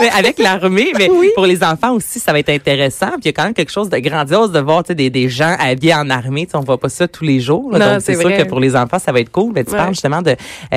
Mais 0.00 0.08
avec 0.10 0.38
l'armée, 0.38 0.92
mais 0.96 1.10
Oui. 1.10 1.30
pour 1.34 1.44
les 1.46 1.62
enfants 1.62 1.92
aussi, 1.94 2.20
ça 2.20 2.32
va 2.32 2.38
être 2.38 2.48
intéressant. 2.48 3.08
Puis 3.12 3.20
il 3.24 3.26
y 3.26 3.28
a 3.28 3.32
quand 3.32 3.44
même 3.44 3.54
quelque 3.54 3.72
chose 3.72 3.88
de 3.90 3.98
grandiose 3.98 4.50
de 4.52 4.60
voir 4.60 4.82
tu 4.82 4.88
sais, 4.88 4.94
des, 4.94 5.10
des 5.10 5.28
gens 5.28 5.56
habillés 5.58 5.94
en 5.94 6.08
armée. 6.10 6.46
Tu 6.46 6.52
sais, 6.52 6.56
on 6.56 6.60
voit 6.60 6.78
pas 6.78 6.88
ça 6.88 7.06
tous 7.08 7.24
les 7.24 7.40
jours. 7.40 7.70
là. 7.72 7.78
Non, 7.78 7.92
Donc, 7.94 8.02
c'est 8.02 8.14
sûr 8.14 8.22
vrai. 8.28 8.38
que 8.38 8.48
pour 8.48 8.60
les 8.60 8.76
enfants, 8.76 8.98
ça 8.98 9.12
va 9.12 9.20
être 9.20 9.30
cool. 9.30 9.52
Mais 9.54 9.64
tu 9.64 9.72
Ouais. 9.72 9.76
parles 9.78 9.92
justement 9.94 10.22
de 10.22 10.30
euh, 10.30 10.36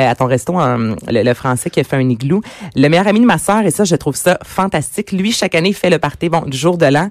à 0.09 0.15
ton 0.15 0.25
resto, 0.25 0.59
euh, 0.59 0.95
le, 1.07 1.23
le 1.23 1.33
français 1.33 1.69
qui 1.69 1.79
a 1.79 1.83
fait 1.83 1.95
un 1.97 2.09
igloo. 2.09 2.41
Le 2.75 2.87
meilleur 2.89 3.07
ami 3.07 3.19
de 3.21 3.25
ma 3.25 3.37
sœur, 3.37 3.61
et 3.65 3.71
ça, 3.71 3.83
je 3.85 3.95
trouve 3.95 4.15
ça 4.15 4.39
fantastique. 4.45 5.11
Lui, 5.11 5.31
chaque 5.31 5.55
année, 5.55 5.69
il 5.69 5.75
fait 5.75 5.89
le 5.89 5.99
party 5.99 6.29
bon, 6.29 6.41
du 6.41 6.57
jour 6.57 6.77
de 6.77 6.85
l'an 6.87 7.09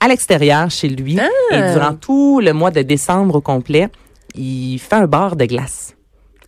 à 0.00 0.08
l'extérieur 0.08 0.70
chez 0.70 0.88
lui. 0.88 1.18
Ah. 1.20 1.28
Et 1.54 1.72
durant 1.72 1.94
tout 1.94 2.40
le 2.40 2.52
mois 2.52 2.70
de 2.70 2.82
décembre 2.82 3.36
au 3.36 3.40
complet, 3.40 3.88
il 4.34 4.78
fait 4.78 4.96
un 4.96 5.06
bar 5.06 5.36
de 5.36 5.44
glace. 5.44 5.94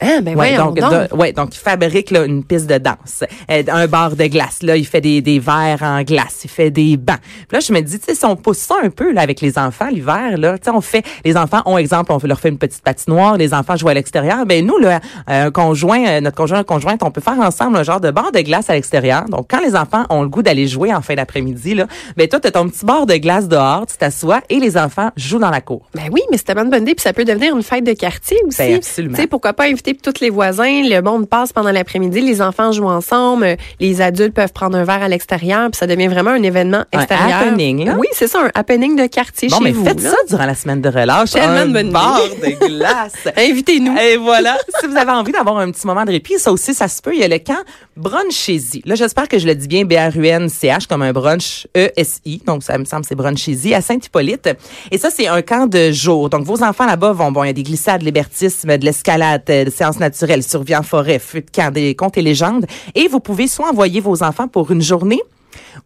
Ah, 0.02 0.21
ben 0.21 0.37
Ouais, 0.37 0.56
donc, 0.56 0.76
de- 0.76 1.14
ouais, 1.16 1.32
donc 1.32 1.54
il 1.54 1.59
fabrique 1.59 2.11
là, 2.11 2.25
une 2.25 2.44
piste 2.44 2.66
de 2.68 2.78
danse, 2.78 3.25
euh, 3.50 3.62
un 3.68 3.87
bar 3.87 4.16
de 4.16 4.26
glace. 4.26 4.62
Là, 4.62 4.76
il 4.76 4.87
fait 4.87 5.00
des, 5.00 5.21
des 5.21 5.38
verres 5.38 5.82
en 5.82 6.02
glace, 6.02 6.40
il 6.44 6.50
fait 6.50 6.71
des 6.71 6.97
bancs. 6.97 7.18
Puis 7.21 7.47
là, 7.56 7.61
je 7.61 7.73
me 7.73 7.80
dis, 7.80 7.99
tu 7.99 8.06
sais, 8.06 8.14
si 8.14 8.25
on 8.25 8.37
pousse 8.37 8.59
ça 8.59 8.76
un 8.82 8.90
peu 8.90 9.12
là 9.12 9.21
avec 9.23 9.40
les 9.40 9.59
enfants 9.59 9.88
l'hiver, 9.88 10.37
là, 10.38 10.59
tu 10.59 10.64
sais, 10.64 10.71
on 10.71 10.80
fait, 10.80 11.04
les 11.25 11.37
enfants 11.37 11.62
ont 11.66 11.78
exemple, 11.78 12.12
on 12.12 12.18
leur 12.26 12.40
fait 12.40 12.49
une 12.49 12.59
petite 12.59 12.82
patinoire, 12.82 13.37
les 13.37 13.54
enfants 13.54 13.76
jouent 13.76 13.88
à 13.88 13.94
l'extérieur. 13.94 14.44
Ben 14.47 14.64
nous, 14.66 14.78
là, 14.78 15.00
un 15.26 15.50
conjoint, 15.50 16.04
euh, 16.06 16.21
notre 16.21 16.37
conjoint, 16.37 16.62
conjointe, 16.64 17.02
on 17.02 17.11
peut 17.11 17.21
faire 17.21 17.38
ensemble 17.38 17.76
un 17.76 17.82
genre 17.82 18.00
de 18.00 18.11
bar 18.11 18.32
de 18.32 18.40
glace 18.40 18.68
à 18.71 18.75
l'extérieur. 18.75 19.25
Donc 19.28 19.47
quand 19.50 19.61
les 19.64 19.75
enfants 19.76 20.04
ont 20.11 20.23
le 20.23 20.28
goût 20.28 20.42
d'aller 20.42 20.66
jouer 20.66 20.92
en 20.94 21.02
fin 21.02 21.14
d'après-midi, 21.14 21.75
là, 21.75 21.87
ben 22.16 22.28
toi, 22.28 22.40
t'as 22.40 22.50
ton 22.50 22.68
petit 22.68 22.85
bar 22.85 23.06
de 23.06 23.14
glace 23.16 23.49
dehors, 23.49 23.87
tu 23.87 23.97
t'assois 23.97 24.40
et 24.49 24.59
les 24.59 24.76
enfants 24.76 25.11
jouent 25.16 25.38
dans 25.38 25.50
la 25.50 25.61
cour. 25.61 25.88
Ben 25.94 26.04
oui, 26.11 26.21
mais 26.30 26.37
c'est 26.38 26.44
tellement 26.44 26.62
une 26.62 26.71
bonne 26.71 26.82
idée. 26.82 26.94
Puis 26.94 27.02
ça 27.02 27.12
peut 27.12 27.25
devenir 27.25 27.54
une 27.56 27.62
fête 27.62 27.85
de 27.85 27.92
quartier 27.92 28.38
aussi. 28.47 28.59
Ben, 28.59 28.75
absolument. 28.76 29.14
Tu 29.16 29.23
sais, 29.23 29.26
pourquoi 29.26 29.52
pas 29.52 29.64
inviter 29.64 29.91
tous 30.00 30.20
les 30.20 30.30
voisins, 30.30 30.82
le 30.84 31.00
monde 31.00 31.28
passe 31.28 31.52
pendant 31.52 31.70
l'après-midi, 31.72 32.20
les 32.20 32.40
enfants 32.40 32.72
jouent 32.72 32.88
ensemble, 32.88 33.56
les 33.80 34.00
adultes 34.00 34.32
peuvent 34.34 34.52
prendre 34.52 34.78
un 34.78 34.84
verre 34.84 35.02
à 35.02 35.08
l'extérieur, 35.08 35.70
puis 35.70 35.78
ça 35.78 35.87
devient 35.87 36.06
vraiment 36.08 36.30
un 36.30 36.42
événement 36.42 36.84
Un 36.92 36.99
extérieur. 37.00 37.38
happening, 37.40 37.84
là? 37.87 37.96
Oui, 37.99 38.06
c'est 38.12 38.28
ça, 38.28 38.40
un 38.46 38.50
happening 38.54 38.96
de 38.96 39.06
quartier 39.06 39.49
Bon, 39.49 39.58
chez 39.58 39.64
mais 39.64 39.72
vous. 39.72 39.84
faites 39.84 40.00
là. 40.02 40.11
ça 40.11 40.16
durant 40.28 40.46
la 40.46 40.54
semaine 40.54 40.80
de 40.80 40.88
relâche. 40.88 41.30
Tellement 41.32 41.49
un 41.56 41.66
de 41.66 41.72
bonne 41.72 41.88
idée. 41.88 42.56
de 42.61 42.66
glace. 42.78 43.12
Invitez-nous. 43.37 43.96
Et 43.99 44.16
voilà, 44.16 44.56
si 44.80 44.87
vous 44.87 44.96
avez 44.96 45.11
envie 45.12 45.32
d'avoir 45.32 45.58
un 45.58 45.70
petit 45.70 45.87
moment 45.87 46.04
de 46.04 46.11
répit, 46.12 46.38
ça 46.38 46.52
aussi, 46.52 46.72
ça 46.75 46.88
se 46.88 47.02
peut. 47.02 47.12
Il 47.14 47.20
y 47.20 47.25
a 47.25 47.28
le 47.28 47.38
camp 47.38 47.58
Brunchésie. 47.96 48.82
Là, 48.87 48.94
j'espère 48.94 49.28
que 49.28 49.38
je 49.38 49.46
le 49.46 49.54
dis 49.54 49.68
bien, 49.68 49.84
B-R-U-N-C-H, 49.84 50.87
comme 50.87 51.02
un 51.02 51.12
brunch 51.12 51.66
E-S-I. 51.76 52.42
Donc, 52.46 52.62
ça 52.62 52.78
me 52.78 52.84
semble, 52.84 53.04
c'est 53.04 53.14
Brunchésie, 53.14 53.75
à 53.75 53.80
Saint-Hippolyte. 53.80 54.50
Et 54.90 54.99
ça, 54.99 55.11
c'est 55.11 55.26
un 55.28 55.42
camp 55.42 55.66
de 55.68 55.92
jour. 55.92 56.30
Donc, 56.30 56.44
vos 56.44 56.62
enfants 56.62 56.87
là-bas 56.87 57.12
vont, 57.12 57.30
bon, 57.32 57.44
il 57.44 57.49
y 57.49 57.50
a 57.50 57.52
des 57.52 57.62
glissades, 57.62 58.02
l'hébertisme, 58.02 58.76
de 58.78 58.84
l'escalade, 58.84 59.42
euh, 59.50 59.64
des 59.64 59.70
séances 59.70 59.99
naturelles, 59.99 60.42
survie 60.42 60.75
en 60.76 60.82
forêt, 60.82 61.18
feu 61.18 61.40
de 61.40 61.50
camp, 61.50 61.72
des 61.72 61.94
contes 61.94 62.16
et 62.16 62.22
légendes. 62.22 62.66
Et 62.94 63.08
vous 63.08 63.20
pouvez 63.20 63.46
soit 63.46 63.68
envoyer 63.68 64.00
vos 64.00 64.22
enfants 64.22 64.49
pour 64.49 64.70
une 64.70 64.82
journée 64.82 65.20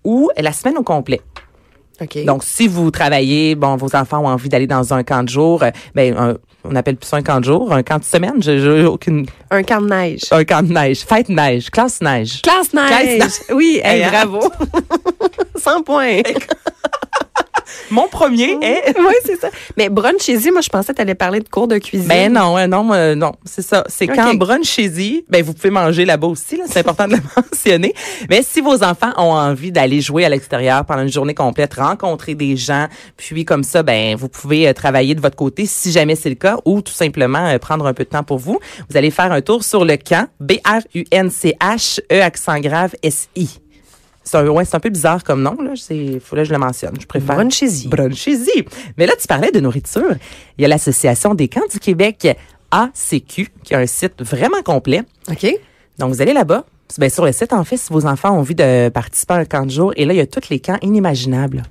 ou 0.04 0.30
la 0.38 0.52
semaine 0.52 0.78
au 0.78 0.82
complet. 0.82 1.20
OK. 2.00 2.24
Donc, 2.24 2.44
si 2.44 2.68
vous 2.68 2.90
travaillez, 2.90 3.54
bon, 3.54 3.76
vos 3.76 3.96
enfants 3.96 4.20
ont 4.22 4.28
envie 4.28 4.48
d'aller 4.50 4.66
dans 4.66 4.92
un 4.92 5.02
camp 5.02 5.22
de 5.22 5.28
jour, 5.28 5.62
euh, 5.62 5.70
ben, 5.94 6.14
un- 6.16 6.36
on 6.70 6.74
appelle 6.76 6.96
plus 6.96 7.06
ça 7.08 7.16
un 7.16 7.22
camp 7.22 7.40
de 7.40 7.44
jour, 7.44 7.72
un 7.72 7.82
camp 7.82 7.98
de 7.98 8.04
semaine, 8.04 8.34
j'ai 8.42 8.84
aucune, 8.84 9.26
un 9.50 9.62
camp 9.62 9.80
de 9.80 9.88
neige. 9.88 10.20
un 10.30 10.44
camp 10.44 10.66
de 10.66 10.72
neige, 10.72 11.00
fête 11.00 11.28
neige, 11.28 11.70
classe 11.70 12.00
neige. 12.00 12.42
Classe 12.42 12.72
neige. 12.72 13.16
Classe 13.18 13.42
Oui, 13.52 13.80
hey, 13.82 14.00
Hey, 14.00 14.04
hein? 14.04 14.10
bravo. 14.26 14.40
100 15.56 15.82
points. 15.84 16.22
Mon 17.90 18.08
premier 18.08 18.56
est... 18.62 18.94
oui, 18.98 19.14
c'est 19.24 19.40
ça. 19.40 19.48
Mais 19.76 19.88
brunch-y, 19.88 20.50
moi, 20.50 20.60
je 20.60 20.68
pensais 20.68 20.92
que 20.92 20.96
tu 20.96 21.02
allais 21.02 21.14
parler 21.14 21.40
de 21.40 21.48
cours 21.48 21.68
de 21.68 21.78
cuisine. 21.78 22.08
Ben 22.08 22.32
non, 22.32 22.56
euh, 22.58 22.66
non, 22.66 22.82
moi, 22.84 23.14
non, 23.14 23.32
c'est 23.44 23.62
ça. 23.62 23.84
C'est 23.88 24.08
Ok. 24.08 24.16
quand 24.16 24.34
brunch 24.34 24.66
chez 24.66 24.84
y, 24.86 25.24
ben 25.28 25.42
vous 25.42 25.52
pouvez 25.54 25.70
manger 25.70 26.04
là-bas 26.04 26.28
aussi, 26.28 26.56
là, 26.56 26.64
c'est 26.68 26.80
important 26.80 27.06
de 27.08 27.14
le 27.14 27.22
mentionner. 27.36 27.94
Mais 28.30 28.42
si 28.42 28.60
vos 28.60 28.82
enfants 28.84 29.12
ont 29.16 29.32
envie 29.32 29.72
d'aller 29.72 30.00
jouer 30.00 30.24
à 30.24 30.28
l'extérieur 30.28 30.84
pendant 30.84 31.02
une 31.02 31.12
journée 31.12 31.34
complète, 31.34 31.74
rencontrer 31.74 32.34
des 32.34 32.56
gens, 32.56 32.86
puis 33.16 33.44
comme 33.44 33.64
ça, 33.64 33.82
ben 33.82 34.16
vous 34.16 34.28
pouvez 34.28 34.68
euh, 34.68 34.72
travailler 34.72 35.14
de 35.14 35.20
votre 35.20 35.36
côté 35.36 35.66
si 35.66 35.92
jamais 35.92 36.14
c'est 36.16 36.28
le 36.28 36.34
cas, 36.34 36.56
ou 36.64 36.80
tout 36.82 36.92
simplement 36.92 37.46
euh, 37.46 37.58
prendre 37.58 37.86
un 37.86 37.94
peu 37.94 38.04
de 38.04 38.08
temps 38.08 38.22
pour 38.24 38.38
vous. 38.38 38.58
Vous 38.88 38.96
allez 38.96 39.10
faire 39.10 39.32
un 39.32 39.40
tour 39.40 39.64
sur 39.64 39.84
le 39.84 39.96
camp 39.96 40.28
B 40.40 40.52
R 40.64 40.80
U 40.94 41.04
N 41.10 41.30
C 41.30 41.56
H 41.60 42.00
E 42.12 42.20
accent 42.20 42.58
grave 42.60 42.94
S 43.02 43.28
I. 43.36 43.48
C'est 44.26 44.38
un, 44.38 44.48
ouais, 44.48 44.64
c'est 44.64 44.74
un 44.74 44.80
peu 44.80 44.90
bizarre 44.90 45.22
comme 45.22 45.40
nom, 45.40 45.56
là. 45.62 45.70
C'est, 45.76 46.18
faut 46.18 46.34
là, 46.34 46.42
que 46.42 46.48
je 46.48 46.52
le 46.52 46.58
mentionne. 46.58 46.94
Je 47.00 47.06
préfère. 47.06 47.36
Brunch-y. 47.36 47.86
Brunchez-y. 47.86 48.64
Mais 48.98 49.06
là, 49.06 49.12
tu 49.18 49.28
parlais 49.28 49.52
de 49.52 49.60
nourriture. 49.60 50.16
Il 50.58 50.62
y 50.62 50.64
a 50.64 50.68
l'Association 50.68 51.34
des 51.34 51.46
camps 51.46 51.66
du 51.72 51.78
Québec, 51.78 52.36
ACQ, 52.72 53.48
qui 53.62 53.74
a 53.74 53.78
un 53.78 53.86
site 53.86 54.20
vraiment 54.20 54.62
complet. 54.64 55.02
OK. 55.30 55.46
Donc, 55.98 56.12
vous 56.12 56.20
allez 56.20 56.32
là-bas. 56.32 56.64
Ben, 56.98 57.08
sur 57.08 57.24
le 57.24 57.30
site, 57.30 57.52
en 57.52 57.62
fait, 57.62 57.76
si 57.76 57.92
vos 57.92 58.04
enfants 58.04 58.32
ont 58.32 58.40
envie 58.40 58.56
de 58.56 58.88
participer 58.88 59.34
à 59.34 59.36
un 59.38 59.44
camp 59.44 59.64
de 59.64 59.70
jour, 59.70 59.92
et 59.96 60.04
là, 60.04 60.12
il 60.12 60.16
y 60.16 60.20
a 60.20 60.26
tous 60.26 60.48
les 60.50 60.58
camps 60.58 60.78
inimaginables. 60.82 61.62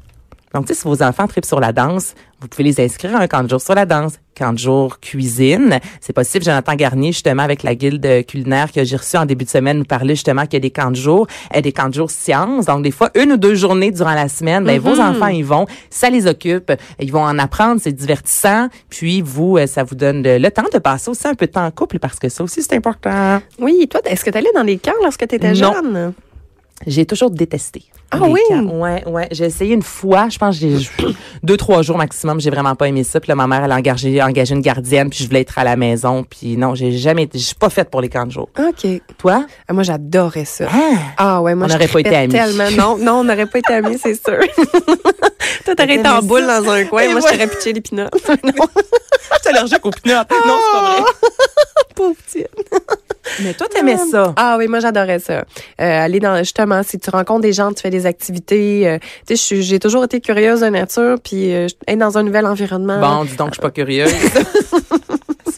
Donc, 0.56 0.68
tu 0.68 0.74
sais, 0.74 0.80
si 0.80 0.88
vos 0.88 1.04
enfants 1.04 1.28
tripent 1.28 1.44
sur 1.44 1.60
la 1.60 1.74
danse, 1.74 2.14
vous 2.40 2.48
pouvez 2.48 2.64
les 2.64 2.80
inscrire 2.80 3.14
à 3.18 3.20
un 3.20 3.28
camp 3.28 3.44
de 3.44 3.50
jour 3.50 3.60
sur 3.60 3.76
la 3.76 3.86
danse, 3.86 4.14
camp 4.38 4.54
de 4.54 4.58
jour 4.58 5.02
cuisine. 5.02 5.80
C'est 6.00 6.14
possible. 6.14 6.46
Jonathan 6.46 6.76
Garnier, 6.76 7.12
justement, 7.12 7.44
avec 7.44 7.62
la 7.62 7.76
guilde 7.76 8.26
culinaire 8.26 8.72
que 8.72 8.86
j'ai 8.86 8.96
reçue 8.96 9.18
en 9.18 9.26
début 9.26 9.44
de 9.44 9.50
semaine, 9.50 9.80
nous 9.80 9.84
parlait 9.84 10.16
justement 10.16 10.44
qu'il 10.44 10.54
y 10.54 10.56
a 10.56 10.60
des 10.62 10.72
camps 10.72 10.92
de 10.92 10.96
jour, 10.96 11.28
euh, 11.54 11.60
des 11.60 11.74
camps 11.74 11.90
de 11.90 11.94
jour 11.94 12.10
sciences. 12.10 12.68
Donc, 12.68 12.84
des 12.84 12.92
fois, 12.92 13.10
une 13.16 13.34
ou 13.34 13.38
deux 13.38 13.56
journées 13.56 13.92
durant 13.92 14.14
la 14.14 14.30
semaine, 14.30 14.64
ben, 14.64 14.80
vos 14.80 14.98
enfants 14.98 15.28
y 15.28 15.42
vont, 15.42 15.66
ça 15.90 16.10
les 16.10 16.26
occupe, 16.26 16.72
ils 17.02 17.12
vont 17.12 17.24
en 17.24 17.38
apprendre, 17.38 17.82
c'est 17.84 17.92
divertissant. 17.92 18.70
Puis, 18.90 19.22
vous, 19.22 19.58
euh, 19.58 19.68
ça 19.68 19.84
vous 19.84 19.96
donne 19.96 20.24
le, 20.24 20.38
le 20.38 20.52
temps 20.52 20.70
de 20.74 20.80
passer 20.80 21.10
aussi 21.12 21.28
un 21.28 21.36
peu 21.36 21.48
de 21.48 21.52
temps 21.52 21.66
en 21.66 21.72
couple 21.72 22.00
parce 22.00 22.18
que 22.18 22.30
ça 22.30 22.46
aussi, 22.46 22.62
c'est 22.62 22.76
important. 22.76 23.42
Oui, 23.60 23.90
toi, 23.90 24.00
est-ce 24.06 24.24
que 24.24 24.30
tu 24.30 24.38
allais 24.38 24.54
dans 24.56 24.64
les 24.64 24.78
camps 24.78 24.94
lorsque 25.04 25.28
tu 25.28 25.36
étais 25.36 25.52
Non. 25.52 25.74
jeune? 25.74 26.14
J'ai 26.86 27.06
toujours 27.06 27.32
détesté. 27.32 27.84
Ah 28.12 28.20
oui? 28.22 28.42
camps. 28.50 28.66
Ouais, 28.66 29.04
ouais. 29.08 29.28
J'ai 29.32 29.46
essayé 29.46 29.74
une 29.74 29.82
fois, 29.82 30.28
je 30.30 30.38
pense 30.38 30.56
j'ai 30.56 30.78
deux, 31.44 31.58
trois 31.58 31.82
jours 31.82 31.98
maximum. 31.98 32.40
J'ai 32.40 32.50
vraiment 32.50 32.76
pas 32.76 32.88
aimé 32.88 33.04
ça. 33.04 33.20
Puis 33.20 33.30
là, 33.30 33.36
ma 33.36 33.48
mère, 33.48 33.64
elle 33.64 33.72
a 33.72 33.76
engagé, 33.76 34.22
engagé 34.22 34.54
une 34.54 34.62
gardienne, 34.62 35.10
puis 35.10 35.20
je 35.24 35.28
voulais 35.28 35.42
être 35.42 35.58
à 35.58 35.64
la 35.64 35.76
maison. 35.78 36.24
Puis 36.24 36.58
non, 36.58 36.76
j'ai 36.76 36.92
jamais 36.92 37.24
été, 37.24 37.40
je 37.40 37.46
suis 37.46 37.56
pas 37.56 37.70
faite 37.70 37.90
pour 37.90 38.02
les 38.02 38.10
camps 38.10 38.26
de 38.26 38.32
jour. 38.32 38.50
OK. 38.60 38.88
Toi? 39.18 39.46
Ah, 39.68 39.74
moi, 39.74 39.84
j'adorais 39.84 40.46
ça. 40.46 40.66
Ah! 40.70 40.98
Ah 41.18 41.42
ouais, 41.42 41.56
moi 41.56 41.68
On 41.68 41.74
n'aurait 41.74 41.88
pas 41.88 42.00
été 42.00 42.16
amis. 42.16 42.34
Tellement. 42.34 42.70
Non, 42.72 42.98
non, 42.98 43.14
on 43.20 43.24
n'aurait 43.24 43.48
pas 43.48 43.60
été 43.60 43.74
amis, 43.74 43.98
c'est 43.98 44.16
sûr. 44.16 44.40
Toi, 45.66 45.76
t'aurais 45.76 45.96
été 45.96 46.08
en 46.08 46.22
boule 46.22 46.46
dans 46.46 46.70
un 46.70 46.86
coin, 46.86 47.04
Et 47.04 47.12
moi 47.12 47.22
je 47.22 47.32
t'aurais 47.32 47.48
pitché 47.48 47.74
les 47.74 47.82
pinottes. 47.82 48.14
non, 48.14 48.52
Je 48.54 49.40
suis 49.40 49.50
allergique 49.50 49.86
aux 49.86 49.92
peanuts. 49.92 50.16
Non, 50.16 50.24
c'est 50.30 50.74
pas 50.74 50.92
vrai. 50.92 51.12
pauvre 51.96 52.16
petite. 52.26 52.50
Mais 53.42 53.54
toi, 53.54 53.68
t'aimais 53.68 53.98
ça. 53.98 54.34
Ah 54.36 54.56
oui, 54.58 54.68
moi 54.68 54.80
j'adorais 54.80 55.20
ça. 55.20 55.34
Euh, 55.40 55.44
aller 56.06 56.20
dans 56.20 56.44
si 56.84 57.00
tu 57.00 57.10
rencontres 57.10 57.42
des 57.42 57.54
gens, 57.54 57.72
tu 57.74 57.82
fais 57.82 57.90
des 57.90 58.06
activités. 58.06 58.88
euh, 58.88 58.98
tu 59.28 59.36
sais, 59.38 59.62
j'ai 59.62 59.80
toujours 59.80 60.04
été 60.04 60.22
curieuse 60.22 60.62
de 60.62 60.68
nature, 60.68 61.18
puis 61.24 61.54
euh, 61.54 61.68
être 61.88 62.00
dans 62.00 62.18
un 62.18 62.24
nouvel 62.24 62.46
environnement. 62.46 63.00
Bon, 63.00 63.26
dis 63.26 63.36
donc, 63.36 63.50
je 63.50 63.54
suis 63.56 63.62
pas 63.62 63.72
curieuse. 63.72 64.14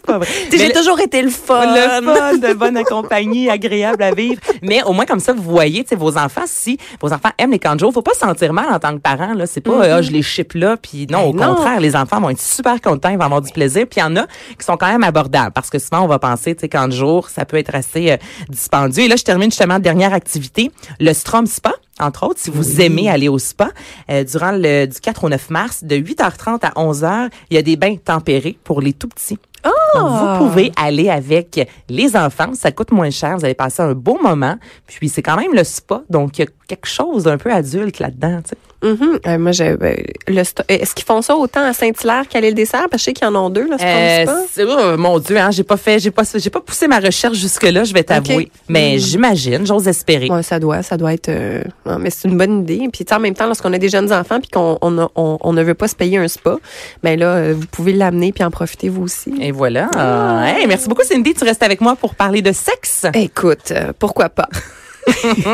pas 0.08 0.18
vrai. 0.18 0.28
J'ai 0.52 0.72
toujours 0.72 1.00
été 1.00 1.22
le 1.22 1.30
fun. 1.30 1.66
Le 1.76 2.04
fun, 2.04 2.38
de 2.38 2.54
bonne 2.54 2.82
compagnie, 2.84 3.50
agréable 3.50 4.02
à 4.02 4.12
vivre. 4.12 4.42
Mais 4.64 4.82
au 4.84 4.94
moins, 4.94 5.06
comme 5.06 5.20
ça, 5.20 5.34
vous 5.34 5.44
voyez, 5.44 5.84
tu 5.84 5.90
sais, 5.90 5.96
vos 5.96 6.18
enfants, 6.18 6.46
si 6.46 6.78
vos 7.02 7.14
enfants 7.14 7.30
aiment 7.38 7.52
les 7.52 7.60
camps 7.60 7.76
de 7.76 7.80
jour, 7.80 7.94
faut 7.94 8.02
pas 8.02 8.14
se 8.14 8.20
sentir 8.20 8.54
mal 8.54 8.68
en 8.72 8.80
tant 8.80 8.94
que 8.94 9.02
parent, 9.02 9.34
là. 9.34 9.46
C'est 9.46 9.62
pas, 9.62 9.96
Ah, 9.98 10.02
je 10.02 10.12
les 10.12 10.22
chip 10.24 10.54
là, 10.54 10.78
puis 10.78 11.06
non, 11.10 11.26
au 11.26 11.34
Ben 11.34 11.46
non. 11.48 11.56
contraire, 11.56 11.80
les 11.80 11.96
enfants 11.96 12.20
vont 12.22 12.30
être 12.30 12.42
super 12.42 12.82
contents, 12.82 13.10
ils 13.10 13.18
vont 13.18 13.26
avoir 13.26 13.42
du 13.42 13.52
plaisir. 13.52 13.86
Puis 13.90 14.00
il 14.00 14.04
y 14.04 14.04
en 14.04 14.16
a 14.16 14.26
qui 14.58 14.66
sont 14.66 14.78
quand 14.78 14.88
même 14.88 15.04
abordables, 15.04 15.52
parce 15.52 15.70
que 15.70 15.78
souvent, 15.80 16.02
on 16.02 16.08
va 16.08 16.20
penser, 16.20 16.56
tu 16.56 16.62
sais, 16.62 16.70
camp 16.70 16.88
de 16.88 16.94
jour, 16.94 17.30
ça 17.30 17.46
peut 17.46 17.58
être 17.58 17.76
assez 17.76 18.12
euh, 18.12 18.18
dispendieux. 18.50 19.04
Et 19.04 19.08
là, 19.08 19.16
je 19.18 19.24
termine 19.24 19.52
justement 19.52 19.80
dernière 19.80 20.14
activité, 20.14 20.72
le 21.00 21.14
Strom 21.14 21.46
Spa. 21.46 21.74
Entre 22.00 22.28
autres, 22.28 22.40
si 22.40 22.52
vous 22.52 22.80
aimez 22.80 23.10
aller 23.10 23.28
au 23.28 23.40
spa, 23.40 23.70
euh, 24.12 24.24
durant 24.24 24.52
le 24.52 24.86
du 24.86 25.00
4 25.00 25.24
au 25.24 25.30
9 25.30 25.50
mars, 25.50 25.84
de 25.84 25.96
8h30 25.96 26.60
à 26.64 26.70
11h, 26.80 27.30
il 27.50 27.56
y 27.56 27.58
a 27.58 27.64
des 27.64 27.76
bains 27.76 27.96
tempérés 27.96 28.56
pour 28.64 28.82
les 28.82 28.94
tout 28.94 29.08
petits. 29.08 29.40
Donc, 29.96 30.10
vous 30.10 30.38
pouvez 30.38 30.72
aller 30.76 31.10
avec 31.10 31.68
les 31.90 32.16
enfants. 32.16 32.54
Ça 32.54 32.72
coûte 32.72 32.92
moins 32.92 33.10
cher. 33.10 33.38
Vous 33.38 33.46
allez 33.46 33.54
passer 33.54 33.82
un 33.82 33.94
beau 33.94 34.20
moment. 34.22 34.56
Puis, 34.86 35.10
c'est 35.10 35.22
quand 35.22 35.38
même 35.38 35.54
le 35.54 35.64
spa. 35.64 36.02
Donc, 36.10 36.38
il 36.38 36.42
y 36.42 36.48
a 36.48 36.52
quelque 36.68 36.88
chose 36.88 37.24
d'un 37.24 37.38
peu 37.38 37.52
adulte 37.52 38.00
là-dedans. 38.00 38.42
tu 38.44 38.50
sais. 38.50 38.58
Mhm. 38.84 39.20
Euh, 39.26 39.38
moi, 39.40 39.52
j'ai, 39.52 39.76
ben, 39.76 39.96
sto- 40.44 40.64
Est-ce 40.68 40.94
qu'ils 40.94 41.06
font 41.06 41.22
ça 41.24 41.36
autant 41.36 41.62
à 41.66 41.74
Saint-Hilaire 41.74 42.28
qu'à 42.30 42.40
l'île 42.40 42.54
des 42.54 42.66
Serres? 42.66 42.88
Parce 42.92 42.92
que 42.92 42.98
je 43.00 43.04
sais 43.06 43.14
qu'ils 43.14 43.28
en 43.28 43.36
ont 43.36 43.50
deux, 43.50 43.68
là, 43.68 43.78
ce 43.80 43.84
Euh, 43.84 44.26
oh, 44.94 44.98
mon 44.98 45.18
Dieu, 45.20 45.38
hein, 45.38 45.50
j'ai 45.52 45.64
pas 45.64 45.78
fait, 45.78 45.98
j'ai 46.00 46.12
pas, 46.12 46.24
j'ai 46.36 46.50
pas 46.50 46.60
poussé 46.62 46.88
ma 46.88 47.00
recherche 47.00 47.38
jusque-là, 47.38 47.84
je 47.84 47.94
vais 47.94 48.04
t'avouer. 48.04 48.52
Mais 48.70 49.00
j'imagine, 49.00 49.66
j'ose 49.66 49.88
espérer. 49.88 50.30
Ouais, 50.30 50.44
ça 50.44 50.60
doit, 50.60 50.84
ça 50.84 50.96
doit 50.98 51.14
être. 51.14 51.30
euh, 51.30 51.64
non, 51.86 51.98
mais 52.00 52.10
c'est 52.12 52.28
une 52.28 52.38
bonne 52.38 52.62
idée. 52.62 52.88
Puis 52.94 53.04
en 53.12 53.20
même 53.20 53.34
temps, 53.34 53.48
lorsqu'on 53.48 53.74
a 53.74 53.78
des 53.80 53.90
jeunes 53.90 54.14
enfants 54.14 54.40
puis 54.40 54.50
qu'on 54.50 54.78
on, 54.82 55.10
on, 55.16 55.38
on 55.42 55.54
ne 55.54 55.64
veut 55.64 55.74
pas 55.74 55.88
se 55.88 55.96
payer 55.96 56.18
un 56.18 56.28
spa, 56.28 56.58
ben 57.04 57.20
là, 57.20 57.26
euh, 57.36 57.54
vous 57.58 57.66
pouvez 57.68 57.94
l'amener 57.94 58.32
puis 58.32 58.44
en 58.44 58.52
profiter 58.52 58.90
vous 58.90 59.04
aussi. 59.04 59.34
Et 59.42 59.52
voilà. 59.52 59.90
Hey, 60.46 60.68
merci 60.68 60.88
beaucoup, 60.88 61.04
Cindy. 61.04 61.34
Tu 61.34 61.44
restes 61.44 61.64
avec 61.64 61.82
moi 61.82 61.96
pour 61.96 62.14
parler 62.16 62.42
de 62.44 62.52
sexe. 62.52 63.06
Écoute, 63.16 63.72
euh, 63.72 63.92
pourquoi 63.98 64.30
pas? 64.30 64.48